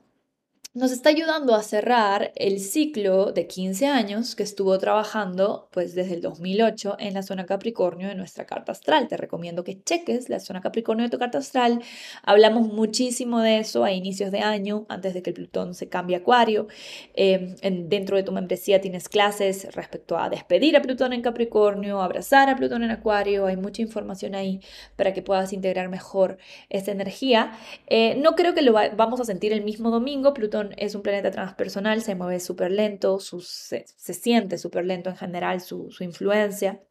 Nos 0.74 0.94
está 0.94 1.10
ayudando 1.10 1.54
a 1.54 1.64
cerrar 1.64 2.32
el 2.36 2.62
ciclo 2.62 3.34
de 3.34 3.46
15 3.46 3.88
años 3.88 4.36
que 4.36 4.44
estuvo 4.44 4.78
trabajando 4.78 5.68
pues 5.70 5.96
desde 5.96 6.14
el 6.14 6.22
2008 6.22 6.96
en 6.98 7.14
la 7.14 7.24
zona 7.24 7.46
Capricornio 7.46 8.08
de 8.08 8.16
nuestra 8.16 8.46
carta 8.46 8.72
astral. 8.72 9.10
Te 9.10 9.18
recomiendo 9.18 9.66
que 9.66 9.84
cheques 9.84 10.30
la 10.30 10.40
zona 10.40 10.62
Capricornio 10.62 11.04
de 11.04 11.10
tu 11.10 11.20
carta 11.20 11.40
astral. 11.40 11.82
Hablamos 12.24 12.70
muchísimo 12.72 13.42
de 13.42 13.58
eso 13.60 13.84
a 13.84 13.92
inicios 13.92 14.32
de 14.32 14.40
año, 14.40 14.86
antes 14.88 15.14
de 15.14 15.22
que 15.22 15.32
el 15.32 15.34
Plutón 15.34 15.74
se 15.74 15.90
cambie 15.90 16.16
a 16.16 16.20
Acuario. 16.20 16.68
Em, 17.16 17.54
dentro 17.90 18.16
de 18.16 18.24
tu 18.24 18.32
membresía 18.32 18.80
tienes 18.80 19.10
clases 19.10 19.76
respecto 19.76 20.18
a 20.18 20.30
despedir 20.30 20.78
a 20.78 20.82
Plutón 20.82 21.12
en 21.12 21.22
Capricornio, 21.22 22.02
abrazar 22.02 22.50
a 22.50 22.56
Plutón 22.56 22.84
en 22.84 22.92
Acuario. 22.92 23.46
Hay 23.46 23.58
mucha 23.58 23.82
información 23.82 24.36
ahí 24.36 24.62
para 24.96 25.14
que 25.14 25.22
puedas 25.22 25.52
integrar 25.52 25.90
mejor 25.90 26.38
esta 26.70 26.92
energía. 26.94 27.52
Eh, 27.88 28.16
no 28.16 28.36
creo 28.36 28.54
que 28.54 28.62
lo 28.62 28.72
vamos 28.72 29.20
a 29.20 29.26
sentir 29.26 29.52
el 29.52 29.66
mismo 29.66 29.92
domingo. 29.92 30.34
Plutón 30.34 30.61
es 30.78 30.96
un 30.96 31.02
planeta 31.02 31.32
transpersonal, 31.32 32.02
se 32.02 32.16
mueve 32.16 32.40
súper 32.40 32.72
lento, 32.72 33.20
se, 33.20 33.86
siente 33.98 34.58
súper 34.58 34.86
lento 34.86 35.10
en 35.10 35.18
general 35.18 35.62
su, 35.62 35.90
influencia. 36.00 36.82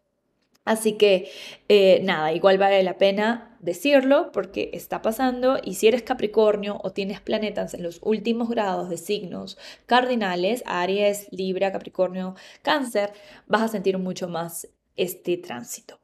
Así 0.65 0.99
que 0.99 1.31
eh, 1.69 2.01
nada, 2.05 2.33
igual 2.33 2.59
vale 2.59 2.83
la 2.83 2.99
pena 2.99 3.57
decirlo 3.61 4.31
porque 4.33 4.71
está 4.75 5.03
pasando 5.03 5.59
y 5.63 5.75
si 5.75 5.89
eres 5.89 6.03
Capricornio 6.03 6.79
o 6.83 6.93
tienes 6.93 7.21
planetas 7.21 7.75
en 7.75 7.83
los 7.83 7.99
últimos 8.03 8.51
grados 8.51 8.89
de 8.91 8.99
signos 8.99 9.59
cardinales, 9.87 10.63
Aries, 10.67 11.29
Libra, 11.31 11.73
Capricornio, 11.73 12.35
Cáncer, 12.63 13.13
vas 13.47 13.63
a 13.63 13.69
sentir 13.69 13.99
mucho 13.99 14.29
más 14.29 14.69
este 14.97 15.39
tránsito. 15.39 16.00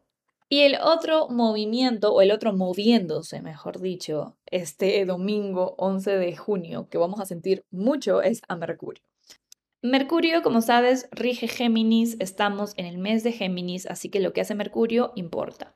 Y 0.49 0.61
el 0.61 0.77
otro 0.81 1.29
movimiento, 1.29 2.15
o 2.15 2.23
el 2.23 2.31
otro 2.31 2.53
moviéndose, 2.53 3.43
mejor 3.43 3.81
dicho, 3.81 4.37
este 4.47 5.05
domingo 5.05 5.75
11 5.79 6.19
de 6.19 6.37
junio, 6.37 6.89
que 6.89 6.99
vamos 6.99 7.19
a 7.19 7.27
sentir 7.27 7.65
mucho, 7.73 8.23
es 8.23 8.43
a 8.47 8.55
Mercurio. 8.55 9.03
Mercurio, 9.83 10.43
como 10.43 10.63
sabes, 10.63 11.09
rige 11.11 11.49
Géminis, 11.49 12.17
estamos 12.21 12.75
en 12.77 12.87
el 12.87 12.97
mes 12.99 13.25
de 13.25 13.33
Géminis, 13.33 13.87
así 13.87 14.09
que 14.09 14.21
lo 14.21 14.33
que 14.33 14.41
hace 14.41 14.55
Mercurio 14.55 15.13
importa. 15.17 15.75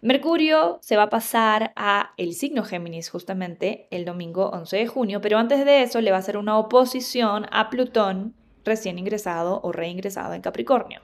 Mercurio 0.00 0.78
se 0.82 0.96
va 0.96 1.04
a 1.04 1.10
pasar 1.10 1.72
a 1.74 2.12
el 2.16 2.34
signo 2.34 2.64
Géminis 2.64 3.10
justamente 3.10 3.88
el 3.90 4.04
domingo 4.04 4.50
11 4.50 4.76
de 4.76 4.86
junio, 4.86 5.20
pero 5.20 5.38
antes 5.38 5.64
de 5.64 5.82
eso 5.82 6.00
le 6.00 6.12
va 6.12 6.16
a 6.18 6.20
hacer 6.20 6.36
una 6.36 6.58
oposición 6.58 7.46
a 7.50 7.70
Plutón 7.70 8.34
recién 8.64 8.98
ingresado 8.98 9.60
o 9.62 9.72
reingresado 9.72 10.34
en 10.34 10.42
Capricornio. 10.42 11.00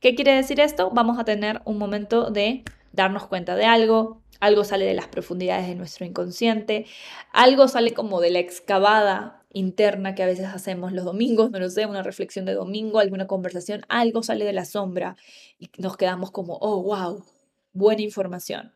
¿Qué 0.00 0.14
quiere 0.14 0.34
decir 0.34 0.60
esto? 0.60 0.90
Vamos 0.92 1.18
a 1.18 1.24
tener 1.24 1.62
un 1.64 1.78
momento 1.78 2.30
de 2.30 2.64
darnos 2.92 3.26
cuenta 3.26 3.56
de 3.56 3.64
algo, 3.64 4.22
algo 4.40 4.64
sale 4.64 4.84
de 4.84 4.94
las 4.94 5.08
profundidades 5.08 5.66
de 5.66 5.74
nuestro 5.74 6.04
inconsciente, 6.04 6.86
algo 7.32 7.68
sale 7.68 7.92
como 7.92 8.20
de 8.20 8.30
la 8.30 8.38
excavada 8.40 9.44
interna 9.52 10.14
que 10.14 10.22
a 10.22 10.26
veces 10.26 10.46
hacemos 10.46 10.92
los 10.92 11.04
domingos, 11.04 11.50
no 11.50 11.58
lo 11.58 11.70
sé, 11.70 11.86
una 11.86 12.02
reflexión 12.02 12.44
de 12.44 12.54
domingo, 12.54 12.98
alguna 12.98 13.26
conversación, 13.26 13.86
algo 13.88 14.22
sale 14.22 14.44
de 14.44 14.52
la 14.52 14.66
sombra 14.66 15.16
y 15.58 15.70
nos 15.78 15.96
quedamos 15.96 16.30
como, 16.30 16.58
oh, 16.60 16.82
wow, 16.82 17.24
buena 17.72 18.02
información. 18.02 18.74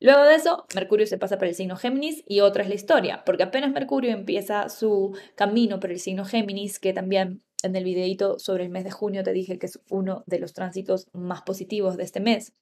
Luego 0.00 0.24
de 0.24 0.34
eso, 0.34 0.66
Mercurio 0.74 1.06
se 1.06 1.18
pasa 1.18 1.38
por 1.38 1.48
el 1.48 1.54
signo 1.54 1.76
Géminis 1.76 2.24
y 2.26 2.40
otra 2.40 2.62
es 2.62 2.68
la 2.68 2.74
historia, 2.74 3.22
porque 3.24 3.42
apenas 3.42 3.70
Mercurio 3.72 4.12
empieza 4.12 4.68
su 4.68 5.16
camino 5.34 5.78
por 5.78 5.90
el 5.90 6.00
signo 6.00 6.24
Géminis, 6.24 6.78
que 6.78 6.92
también 6.92 7.42
en 7.64 7.76
el 7.76 7.84
videito 7.84 8.38
sobre 8.38 8.64
el 8.64 8.70
mes 8.70 8.84
de 8.84 8.90
junio 8.90 9.22
te 9.22 9.32
dije 9.32 9.58
que 9.58 9.66
es 9.66 9.80
uno 9.90 10.22
de 10.26 10.38
los 10.38 10.52
tránsitos 10.52 11.08
más 11.12 11.42
positivos 11.42 11.96
de 11.96 12.04
este 12.04 12.20
mes. 12.20 12.52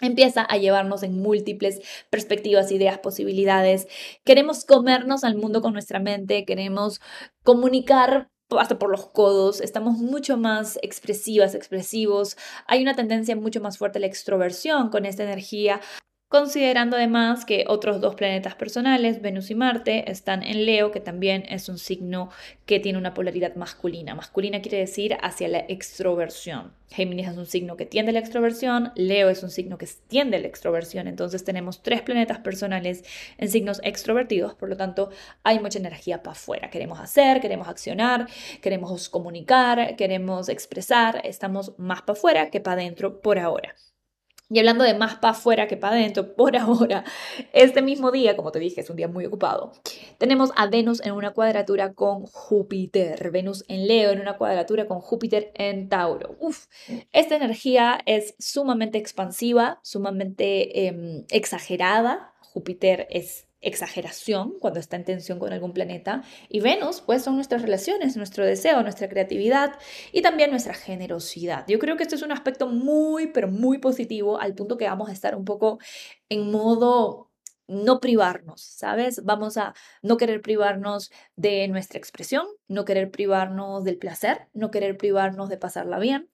Empieza 0.00 0.42
a 0.42 0.56
llevarnos 0.56 1.02
en 1.02 1.20
múltiples 1.20 1.80
perspectivas, 2.08 2.70
ideas, 2.70 2.98
posibilidades. 2.98 3.88
Queremos 4.24 4.64
comernos 4.64 5.24
al 5.24 5.36
mundo 5.36 5.60
con 5.60 5.72
nuestra 5.72 5.98
mente, 5.98 6.44
queremos 6.44 7.00
comunicar 7.42 8.30
hasta 8.50 8.78
por 8.78 8.90
los 8.90 9.06
codos, 9.06 9.60
estamos 9.60 9.98
mucho 9.98 10.38
más 10.38 10.78
expresivas, 10.82 11.54
expresivos, 11.54 12.38
hay 12.66 12.80
una 12.80 12.94
tendencia 12.94 13.36
mucho 13.36 13.60
más 13.60 13.76
fuerte 13.76 13.98
a 13.98 14.00
la 14.00 14.06
extroversión 14.06 14.88
con 14.88 15.04
esta 15.04 15.24
energía, 15.24 15.82
considerando 16.28 16.96
además 16.96 17.44
que 17.44 17.64
otros 17.68 18.00
dos 18.00 18.14
planetas 18.14 18.54
personales, 18.54 19.22
Venus 19.22 19.50
y 19.50 19.54
Marte, 19.54 20.10
están 20.10 20.42
en 20.42 20.66
Leo, 20.66 20.90
que 20.90 21.00
también 21.00 21.44
es 21.48 21.68
un 21.68 21.78
signo 21.78 22.30
que 22.66 22.80
tiene 22.80 22.98
una 22.98 23.14
polaridad 23.14 23.56
masculina. 23.56 24.14
Masculina 24.14 24.60
quiere 24.60 24.78
decir 24.78 25.16
hacia 25.22 25.48
la 25.48 25.60
extroversión. 25.68 26.72
Géminis 26.90 27.28
es 27.28 27.36
un 27.36 27.46
signo 27.46 27.76
que 27.76 27.86
tiende 27.86 28.10
a 28.10 28.12
la 28.12 28.18
extroversión, 28.20 28.92
Leo 28.94 29.28
es 29.28 29.42
un 29.42 29.50
signo 29.50 29.78
que 29.78 29.88
tiende 30.08 30.36
a 30.36 30.40
la 30.40 30.48
extroversión, 30.48 31.06
entonces 31.06 31.44
tenemos 31.44 31.82
tres 31.82 32.02
planetas 32.02 32.38
personales 32.38 33.04
en 33.36 33.48
signos 33.50 33.80
extrovertidos, 33.82 34.54
por 34.54 34.68
lo 34.68 34.76
tanto 34.76 35.10
hay 35.44 35.58
mucha 35.60 35.78
energía 35.78 36.22
para 36.22 36.32
afuera. 36.32 36.70
Queremos 36.70 36.98
hacer, 37.00 37.40
queremos 37.40 37.68
accionar, 37.68 38.26
queremos 38.62 39.08
comunicar, 39.08 39.96
queremos 39.96 40.48
expresar, 40.48 41.20
estamos 41.24 41.74
más 41.78 42.02
para 42.02 42.18
afuera 42.18 42.50
que 42.50 42.60
para 42.60 42.80
adentro 42.80 43.20
por 43.20 43.38
ahora. 43.38 43.74
Y 44.50 44.58
hablando 44.58 44.84
de 44.84 44.94
más 44.94 45.16
para 45.16 45.32
afuera 45.32 45.68
que 45.68 45.76
para 45.76 45.96
adentro, 45.96 46.34
por 46.36 46.56
ahora, 46.56 47.04
este 47.52 47.82
mismo 47.82 48.10
día, 48.10 48.36
como 48.36 48.52
te 48.52 48.58
dije, 48.58 48.80
es 48.80 48.90
un 48.90 48.96
día 48.96 49.08
muy 49.08 49.26
ocupado, 49.26 49.72
tenemos 50.18 50.52
a 50.56 50.66
Venus 50.66 51.00
en 51.04 51.12
una 51.12 51.32
cuadratura 51.32 51.92
con 51.92 52.26
Júpiter, 52.26 53.30
Venus 53.30 53.64
en 53.68 53.86
Leo 53.86 54.10
en 54.10 54.20
una 54.20 54.36
cuadratura 54.36 54.86
con 54.86 55.00
Júpiter 55.00 55.52
en 55.54 55.88
Tauro. 55.88 56.36
Uf, 56.40 56.66
esta 57.12 57.36
energía 57.36 58.00
es 58.06 58.34
sumamente 58.38 58.98
expansiva, 58.98 59.80
sumamente 59.82 60.86
em, 60.86 61.24
exagerada. 61.30 62.32
Júpiter 62.40 63.06
es 63.10 63.47
exageración 63.60 64.54
cuando 64.60 64.80
está 64.80 64.96
en 64.96 65.04
tensión 65.04 65.38
con 65.38 65.52
algún 65.52 65.72
planeta 65.72 66.22
y 66.48 66.60
Venus 66.60 67.00
pues 67.00 67.22
son 67.22 67.34
nuestras 67.34 67.62
relaciones, 67.62 68.16
nuestro 68.16 68.44
deseo, 68.46 68.82
nuestra 68.82 69.08
creatividad 69.08 69.74
y 70.12 70.22
también 70.22 70.50
nuestra 70.50 70.74
generosidad. 70.74 71.64
Yo 71.68 71.78
creo 71.78 71.96
que 71.96 72.04
este 72.04 72.14
es 72.14 72.22
un 72.22 72.32
aspecto 72.32 72.68
muy 72.68 73.28
pero 73.28 73.48
muy 73.48 73.78
positivo 73.78 74.40
al 74.40 74.54
punto 74.54 74.76
que 74.76 74.84
vamos 74.86 75.08
a 75.08 75.12
estar 75.12 75.34
un 75.34 75.44
poco 75.44 75.78
en 76.28 76.50
modo 76.50 77.28
no 77.68 78.00
privarnos, 78.00 78.62
¿sabes? 78.62 79.24
Vamos 79.24 79.58
a 79.58 79.74
no 80.02 80.16
querer 80.16 80.40
privarnos 80.40 81.10
de 81.36 81.68
nuestra 81.68 81.98
expresión, 81.98 82.46
no 82.66 82.84
querer 82.84 83.10
privarnos 83.10 83.84
del 83.84 83.98
placer, 83.98 84.48
no 84.54 84.70
querer 84.70 84.96
privarnos 84.96 85.50
de 85.50 85.58
pasarla 85.58 85.98
bien, 85.98 86.30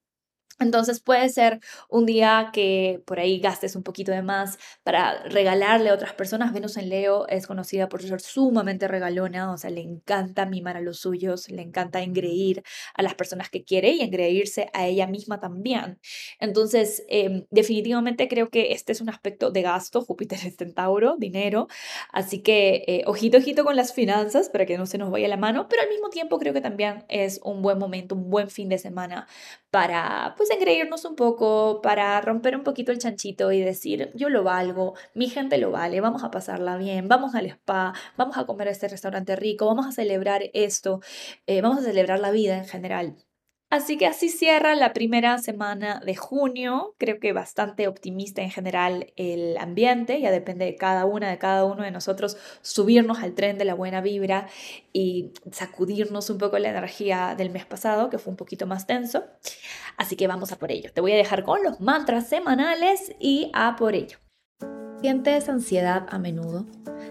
entonces 0.60 1.00
puede 1.00 1.28
ser 1.28 1.60
un 1.88 2.06
día 2.06 2.50
que 2.52 3.02
por 3.06 3.18
ahí 3.18 3.40
gastes 3.40 3.74
un 3.74 3.82
poquito 3.82 4.12
de 4.12 4.22
más 4.22 4.58
para 4.82 5.22
regalarle 5.24 5.90
a 5.90 5.94
otras 5.94 6.12
personas. 6.12 6.52
Venus 6.52 6.76
en 6.76 6.88
Leo 6.88 7.26
es 7.28 7.46
conocida 7.46 7.88
por 7.88 8.02
ser 8.02 8.20
sumamente 8.20 8.86
regalona, 8.86 9.52
o 9.52 9.58
sea, 9.58 9.70
le 9.70 9.80
encanta 9.80 10.46
mimar 10.46 10.76
a 10.76 10.80
los 10.80 10.98
suyos, 11.00 11.50
le 11.50 11.62
encanta 11.62 12.02
engreír 12.02 12.62
a 12.94 13.02
las 13.02 13.14
personas 13.14 13.50
que 13.50 13.64
quiere 13.64 13.90
y 13.90 14.00
engreírse 14.02 14.70
a 14.72 14.86
ella 14.86 15.06
misma 15.06 15.40
también. 15.40 15.98
Entonces, 16.38 17.04
em, 17.08 17.46
definitivamente 17.50 18.28
creo 18.28 18.48
que 18.48 18.72
este 18.72 18.92
es 18.92 19.00
un 19.00 19.08
aspecto 19.08 19.50
de 19.50 19.62
gasto. 19.62 20.02
Júpiter 20.02 20.38
es 20.46 20.56
Centauro, 20.56 21.16
dinero. 21.18 21.66
Así 22.12 22.42
que 22.42 22.84
eh, 22.86 23.02
ojito, 23.06 23.38
ojito 23.38 23.64
con 23.64 23.76
las 23.76 23.92
finanzas 23.92 24.48
para 24.48 24.66
que 24.66 24.78
no 24.78 24.86
se 24.86 24.98
nos 24.98 25.10
vaya 25.10 25.28
la 25.28 25.36
mano, 25.36 25.68
pero 25.68 25.82
al 25.82 25.88
mismo 25.88 26.10
tiempo 26.10 26.38
creo 26.38 26.52
que 26.54 26.60
también 26.60 27.04
es 27.08 27.40
un 27.42 27.62
buen 27.62 27.78
momento, 27.78 28.14
un 28.14 28.30
buen 28.30 28.50
fin 28.50 28.68
de 28.68 28.78
semana 28.78 29.26
para 29.70 30.34
pues 30.36 30.43
engreírnos 30.50 31.04
un 31.04 31.16
poco, 31.16 31.80
para 31.82 32.20
romper 32.20 32.56
un 32.56 32.64
poquito 32.64 32.92
el 32.92 32.98
chanchito 32.98 33.52
y 33.52 33.60
decir, 33.60 34.10
yo 34.14 34.28
lo 34.28 34.42
valgo, 34.42 34.94
mi 35.14 35.28
gente 35.28 35.58
lo 35.58 35.70
vale, 35.70 36.00
vamos 36.00 36.24
a 36.24 36.30
pasarla 36.30 36.76
bien, 36.76 37.08
vamos 37.08 37.34
al 37.34 37.46
spa, 37.46 37.92
vamos 38.16 38.36
a 38.36 38.46
comer 38.46 38.68
a 38.68 38.70
este 38.72 38.88
restaurante 38.88 39.36
rico, 39.36 39.66
vamos 39.66 39.86
a 39.86 39.92
celebrar 39.92 40.42
esto, 40.54 41.00
eh, 41.46 41.60
vamos 41.62 41.78
a 41.78 41.82
celebrar 41.82 42.20
la 42.20 42.30
vida 42.30 42.56
en 42.58 42.66
general. 42.66 43.16
Así 43.74 43.96
que 43.96 44.06
así 44.06 44.28
cierra 44.28 44.76
la 44.76 44.92
primera 44.92 45.36
semana 45.38 46.00
de 46.06 46.14
junio. 46.14 46.94
Creo 46.96 47.18
que 47.18 47.32
bastante 47.32 47.88
optimista 47.88 48.40
en 48.40 48.52
general 48.52 49.12
el 49.16 49.56
ambiente. 49.56 50.20
Ya 50.20 50.30
depende 50.30 50.64
de 50.64 50.76
cada 50.76 51.06
una, 51.06 51.28
de 51.28 51.38
cada 51.38 51.64
uno 51.64 51.82
de 51.82 51.90
nosotros 51.90 52.36
subirnos 52.62 53.18
al 53.18 53.34
tren 53.34 53.58
de 53.58 53.64
la 53.64 53.74
buena 53.74 54.00
vibra 54.00 54.46
y 54.92 55.32
sacudirnos 55.50 56.30
un 56.30 56.38
poco 56.38 56.56
la 56.60 56.70
energía 56.70 57.34
del 57.36 57.50
mes 57.50 57.66
pasado, 57.66 58.10
que 58.10 58.18
fue 58.18 58.30
un 58.30 58.36
poquito 58.36 58.68
más 58.68 58.86
tenso. 58.86 59.24
Así 59.96 60.14
que 60.14 60.28
vamos 60.28 60.52
a 60.52 60.56
por 60.56 60.70
ello. 60.70 60.92
Te 60.92 61.00
voy 61.00 61.10
a 61.10 61.16
dejar 61.16 61.42
con 61.42 61.60
los 61.64 61.80
mantras 61.80 62.28
semanales 62.28 63.12
y 63.18 63.50
a 63.54 63.74
por 63.74 63.96
ello. 63.96 64.18
¿Sientes 65.00 65.48
ansiedad 65.48 66.06
a 66.10 66.20
menudo? 66.20 66.64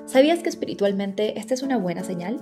¿Sabías 0.06 0.40
que 0.40 0.48
espiritualmente 0.48 1.38
esta 1.38 1.56
es 1.56 1.62
una 1.62 1.76
buena 1.76 2.06
señal? 2.06 2.40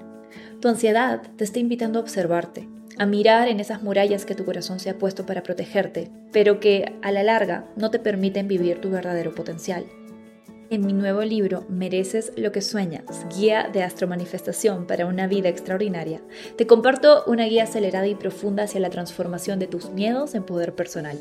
Tu 0.59 0.67
ansiedad 0.67 1.23
te 1.37 1.43
está 1.43 1.57
invitando 1.57 1.97
a 1.97 2.03
observarte 2.03 2.69
a 3.01 3.07
mirar 3.07 3.47
en 3.47 3.59
esas 3.59 3.81
murallas 3.81 4.25
que 4.27 4.35
tu 4.35 4.45
corazón 4.45 4.79
se 4.79 4.91
ha 4.91 4.99
puesto 4.99 5.25
para 5.25 5.41
protegerte, 5.41 6.11
pero 6.31 6.59
que 6.59 6.99
a 7.01 7.11
la 7.11 7.23
larga 7.23 7.65
no 7.75 7.89
te 7.89 7.97
permiten 7.97 8.47
vivir 8.47 8.79
tu 8.79 8.91
verdadero 8.91 9.33
potencial. 9.33 9.87
En 10.69 10.85
mi 10.85 10.93
nuevo 10.93 11.23
libro, 11.23 11.65
Mereces 11.67 12.31
lo 12.37 12.51
que 12.51 12.61
sueñas, 12.61 13.25
guía 13.35 13.67
de 13.73 13.81
astromanifestación 13.81 14.85
para 14.85 15.07
una 15.07 15.25
vida 15.25 15.49
extraordinaria, 15.49 16.21
te 16.57 16.67
comparto 16.67 17.23
una 17.25 17.45
guía 17.45 17.63
acelerada 17.63 18.05
y 18.05 18.13
profunda 18.13 18.65
hacia 18.65 18.79
la 18.79 18.91
transformación 18.91 19.57
de 19.57 19.65
tus 19.65 19.89
miedos 19.89 20.35
en 20.35 20.43
poder 20.43 20.75
personal. 20.75 21.17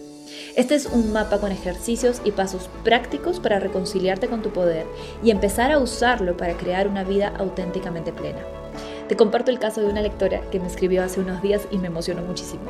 Este 0.56 0.74
es 0.74 0.84
un 0.84 1.14
mapa 1.14 1.40
con 1.40 1.50
ejercicios 1.50 2.20
y 2.26 2.32
pasos 2.32 2.68
prácticos 2.84 3.40
para 3.40 3.58
reconciliarte 3.58 4.28
con 4.28 4.42
tu 4.42 4.50
poder 4.52 4.84
y 5.24 5.30
empezar 5.30 5.72
a 5.72 5.78
usarlo 5.78 6.36
para 6.36 6.58
crear 6.58 6.88
una 6.88 7.04
vida 7.04 7.28
auténticamente 7.38 8.12
plena. 8.12 8.59
Te 9.10 9.16
comparto 9.16 9.50
el 9.50 9.58
caso 9.58 9.80
de 9.80 9.88
una 9.88 10.02
lectora 10.02 10.40
que 10.52 10.60
me 10.60 10.68
escribió 10.68 11.02
hace 11.02 11.18
unos 11.18 11.42
días 11.42 11.66
y 11.72 11.78
me 11.78 11.88
emocionó 11.88 12.22
muchísimo. 12.22 12.62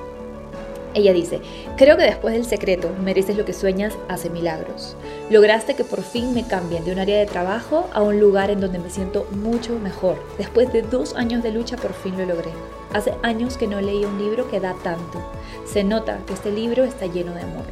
Ella 0.95 1.13
dice, 1.13 1.43
creo 1.77 1.99
que 1.99 2.05
después 2.05 2.33
del 2.33 2.47
secreto 2.47 2.89
mereces 3.05 3.37
lo 3.37 3.45
que 3.45 3.53
sueñas 3.53 3.93
hace 4.09 4.31
milagros. 4.31 4.97
Lograste 5.29 5.75
que 5.75 5.85
por 5.85 6.01
fin 6.01 6.33
me 6.33 6.47
cambien 6.47 6.87
de 6.87 6.93
un 6.93 6.99
área 6.99 7.19
de 7.19 7.27
trabajo 7.27 7.91
a 7.93 8.01
un 8.01 8.19
lugar 8.19 8.51
en 8.51 8.63
donde 8.63 8.79
me 8.79 8.89
siento 8.89 9.29
mucho 9.33 9.79
mejor. 9.81 10.17
Después 10.39 10.73
de 10.73 10.81
dos 10.81 11.15
años 11.15 11.43
de 11.43 11.53
lucha 11.53 11.77
por 11.77 11.93
fin 11.93 12.17
lo 12.17 12.25
logré. 12.25 12.53
Hace 12.95 13.13
años 13.23 13.59
que 13.59 13.67
no 13.67 13.79
leí 13.79 14.07
un 14.07 14.19
libro 14.19 14.49
que 14.49 14.61
da 14.61 14.75
tanto. 14.83 15.21
Se 15.67 15.85
nota 15.85 16.21
que 16.27 16.33
este 16.33 16.51
libro 16.51 16.85
está 16.85 17.05
lleno 17.05 17.35
de 17.35 17.43
amor. 17.43 17.67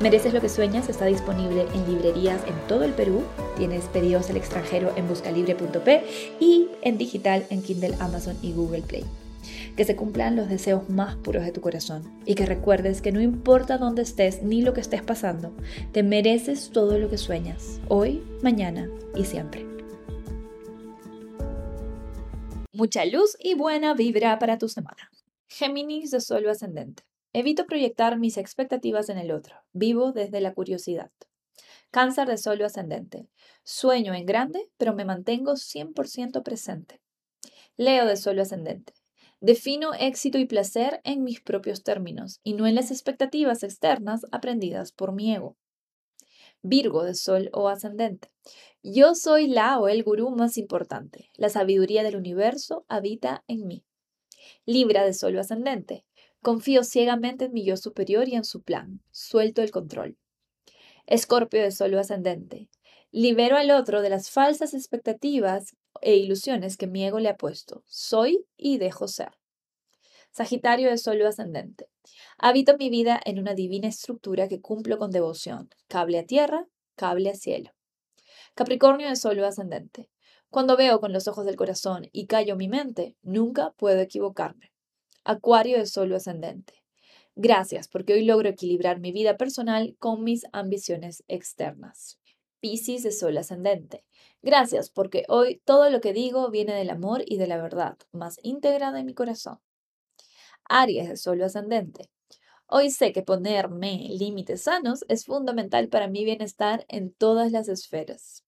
Mereces 0.00 0.34
lo 0.34 0.42
que 0.42 0.50
sueñas 0.50 0.90
está 0.90 1.06
disponible 1.06 1.66
en 1.72 1.90
librerías 1.90 2.42
en 2.46 2.54
todo 2.68 2.84
el 2.84 2.92
Perú. 2.92 3.22
Tienes 3.58 3.84
pedidos 3.86 4.30
al 4.30 4.38
extranjero 4.38 4.92
en 4.96 5.06
buscalibre.p 5.08 6.04
y 6.40 6.68
en 6.80 6.96
digital 6.96 7.44
en 7.50 7.60
Kindle, 7.60 7.96
Amazon 8.00 8.38
y 8.40 8.52
Google 8.52 8.82
Play 8.82 9.04
que 9.76 9.84
se 9.84 9.94
cumplan 9.94 10.34
los 10.34 10.48
deseos 10.48 10.90
más 10.90 11.14
puros 11.14 11.44
de 11.44 11.52
tu 11.52 11.60
corazón 11.60 12.02
y 12.26 12.34
que 12.34 12.46
recuerdes 12.46 13.00
que 13.00 13.12
no 13.12 13.20
importa 13.20 13.78
dónde 13.78 14.02
estés 14.02 14.42
ni 14.42 14.60
lo 14.60 14.74
que 14.74 14.80
estés 14.80 15.02
pasando, 15.02 15.54
te 15.92 16.02
mereces 16.02 16.70
todo 16.70 16.98
lo 16.98 17.08
que 17.08 17.16
sueñas, 17.16 17.80
hoy, 17.86 18.20
mañana 18.42 18.90
y 19.14 19.24
siempre. 19.24 19.64
Mucha 22.72 23.04
luz 23.04 23.36
y 23.40 23.54
buena 23.54 23.94
vibra 23.94 24.38
para 24.40 24.58
tu 24.58 24.68
semana. 24.68 25.10
Géminis 25.46 26.10
de 26.10 26.20
suelo 26.20 26.50
ascendente. 26.50 27.04
Evito 27.32 27.66
proyectar 27.66 28.18
mis 28.18 28.36
expectativas 28.36 29.08
en 29.08 29.18
el 29.18 29.30
otro. 29.30 29.56
Vivo 29.72 30.12
desde 30.12 30.40
la 30.40 30.54
curiosidad. 30.54 31.10
Cáncer 31.90 32.28
de 32.28 32.36
suelo 32.36 32.66
ascendente. 32.66 33.28
Sueño 33.64 34.12
en 34.14 34.26
grande, 34.26 34.70
pero 34.76 34.94
me 34.94 35.06
mantengo 35.06 35.56
100% 35.56 36.42
presente. 36.42 37.00
Leo 37.76 38.04
de 38.04 38.16
suelo 38.16 38.42
ascendente. 38.42 38.92
Defino 39.40 39.94
éxito 39.94 40.36
y 40.36 40.44
placer 40.44 41.00
en 41.04 41.22
mis 41.22 41.40
propios 41.40 41.84
términos 41.84 42.40
y 42.42 42.54
no 42.54 42.66
en 42.66 42.74
las 42.74 42.90
expectativas 42.90 43.62
externas 43.62 44.26
aprendidas 44.32 44.92
por 44.92 45.12
mi 45.12 45.34
ego. 45.34 45.56
Virgo 46.60 47.04
de 47.04 47.14
Sol 47.14 47.48
o 47.52 47.68
ascendente. 47.68 48.28
Yo 48.82 49.14
soy 49.14 49.46
la 49.46 49.78
o 49.78 49.88
el 49.88 50.02
gurú 50.02 50.30
más 50.30 50.58
importante. 50.58 51.30
La 51.36 51.48
sabiduría 51.48 52.02
del 52.02 52.16
universo 52.16 52.84
habita 52.88 53.44
en 53.46 53.66
mí. 53.66 53.84
Libra 54.66 55.04
de 55.04 55.14
Sol 55.14 55.36
o 55.36 55.40
ascendente. 55.40 56.04
Confío 56.42 56.84
ciegamente 56.84 57.46
en 57.46 57.52
mi 57.52 57.64
yo 57.64 57.76
superior 57.76 58.28
y 58.28 58.34
en 58.34 58.44
su 58.44 58.62
plan. 58.62 59.00
Suelto 59.10 59.62
el 59.62 59.70
control. 59.70 60.18
Escorpio 61.08 61.62
de 61.62 61.70
Sol 61.70 61.94
o 61.94 61.98
ascendente. 61.98 62.68
Libero 63.10 63.56
al 63.56 63.70
otro 63.70 64.02
de 64.02 64.10
las 64.10 64.30
falsas 64.30 64.74
expectativas 64.74 65.74
e 66.02 66.16
ilusiones 66.16 66.76
que 66.76 66.86
mi 66.86 67.02
ego 67.02 67.18
le 67.18 67.30
ha 67.30 67.38
puesto. 67.38 67.82
Soy 67.86 68.44
y 68.58 68.76
dejo 68.76 69.08
ser. 69.08 69.30
Sagitario 70.32 70.90
de 70.90 70.98
Sol 70.98 71.24
ascendente. 71.24 71.88
Habito 72.36 72.76
mi 72.76 72.90
vida 72.90 73.18
en 73.24 73.38
una 73.38 73.54
divina 73.54 73.88
estructura 73.88 74.48
que 74.48 74.60
cumplo 74.60 74.98
con 74.98 75.10
devoción. 75.10 75.70
Cable 75.86 76.18
a 76.18 76.26
tierra, 76.26 76.66
cable 76.94 77.30
a 77.30 77.34
cielo. 77.34 77.70
Capricornio 78.54 79.08
de 79.08 79.16
Sol 79.16 79.42
ascendente. 79.42 80.10
Cuando 80.50 80.76
veo 80.76 81.00
con 81.00 81.14
los 81.14 81.26
ojos 81.26 81.46
del 81.46 81.56
corazón 81.56 82.10
y 82.12 82.26
callo 82.26 82.54
mi 82.54 82.68
mente, 82.68 83.16
nunca 83.22 83.70
puedo 83.78 84.00
equivocarme. 84.00 84.74
Acuario 85.24 85.78
de 85.78 85.86
Sol 85.86 86.12
ascendente. 86.12 86.84
Gracias 87.40 87.86
porque 87.86 88.14
hoy 88.14 88.24
logro 88.24 88.48
equilibrar 88.48 88.98
mi 88.98 89.12
vida 89.12 89.36
personal 89.36 89.94
con 90.00 90.24
mis 90.24 90.44
ambiciones 90.50 91.22
externas. 91.28 92.18
Piscis 92.58 93.04
de 93.04 93.12
Sol 93.12 93.38
ascendente. 93.38 94.04
Gracias, 94.42 94.90
porque 94.90 95.24
hoy 95.28 95.62
todo 95.64 95.88
lo 95.88 96.00
que 96.00 96.12
digo 96.12 96.50
viene 96.50 96.74
del 96.74 96.90
amor 96.90 97.22
y 97.24 97.36
de 97.36 97.46
la 97.46 97.62
verdad, 97.62 97.96
más 98.10 98.40
íntegra 98.42 98.90
de 98.90 99.04
mi 99.04 99.14
corazón. 99.14 99.60
Aries 100.64 101.08
de 101.08 101.16
Sol 101.16 101.40
ascendente. 101.40 102.10
Hoy 102.66 102.90
sé 102.90 103.12
que 103.12 103.22
ponerme 103.22 104.08
límites 104.10 104.62
sanos 104.62 105.04
es 105.06 105.24
fundamental 105.24 105.88
para 105.88 106.08
mi 106.08 106.24
bienestar 106.24 106.86
en 106.88 107.12
todas 107.12 107.52
las 107.52 107.68
esferas. 107.68 108.44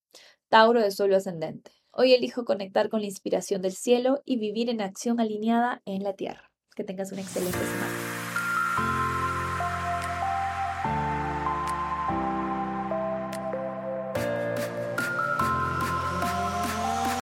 Tauro 0.48 0.82
de 0.82 0.90
Sol 0.90 1.14
ascendente. 1.14 1.70
Hoy 1.92 2.12
elijo 2.12 2.44
conectar 2.44 2.88
con 2.88 3.02
la 3.02 3.06
inspiración 3.06 3.62
del 3.62 3.72
cielo 3.72 4.20
y 4.24 4.40
vivir 4.40 4.68
en 4.68 4.80
acción 4.80 5.20
alineada 5.20 5.80
en 5.84 6.02
la 6.02 6.14
tierra. 6.14 6.50
Que 6.74 6.82
tengas 6.82 7.12
una 7.12 7.20
excelente 7.20 7.56
semana. 7.56 7.99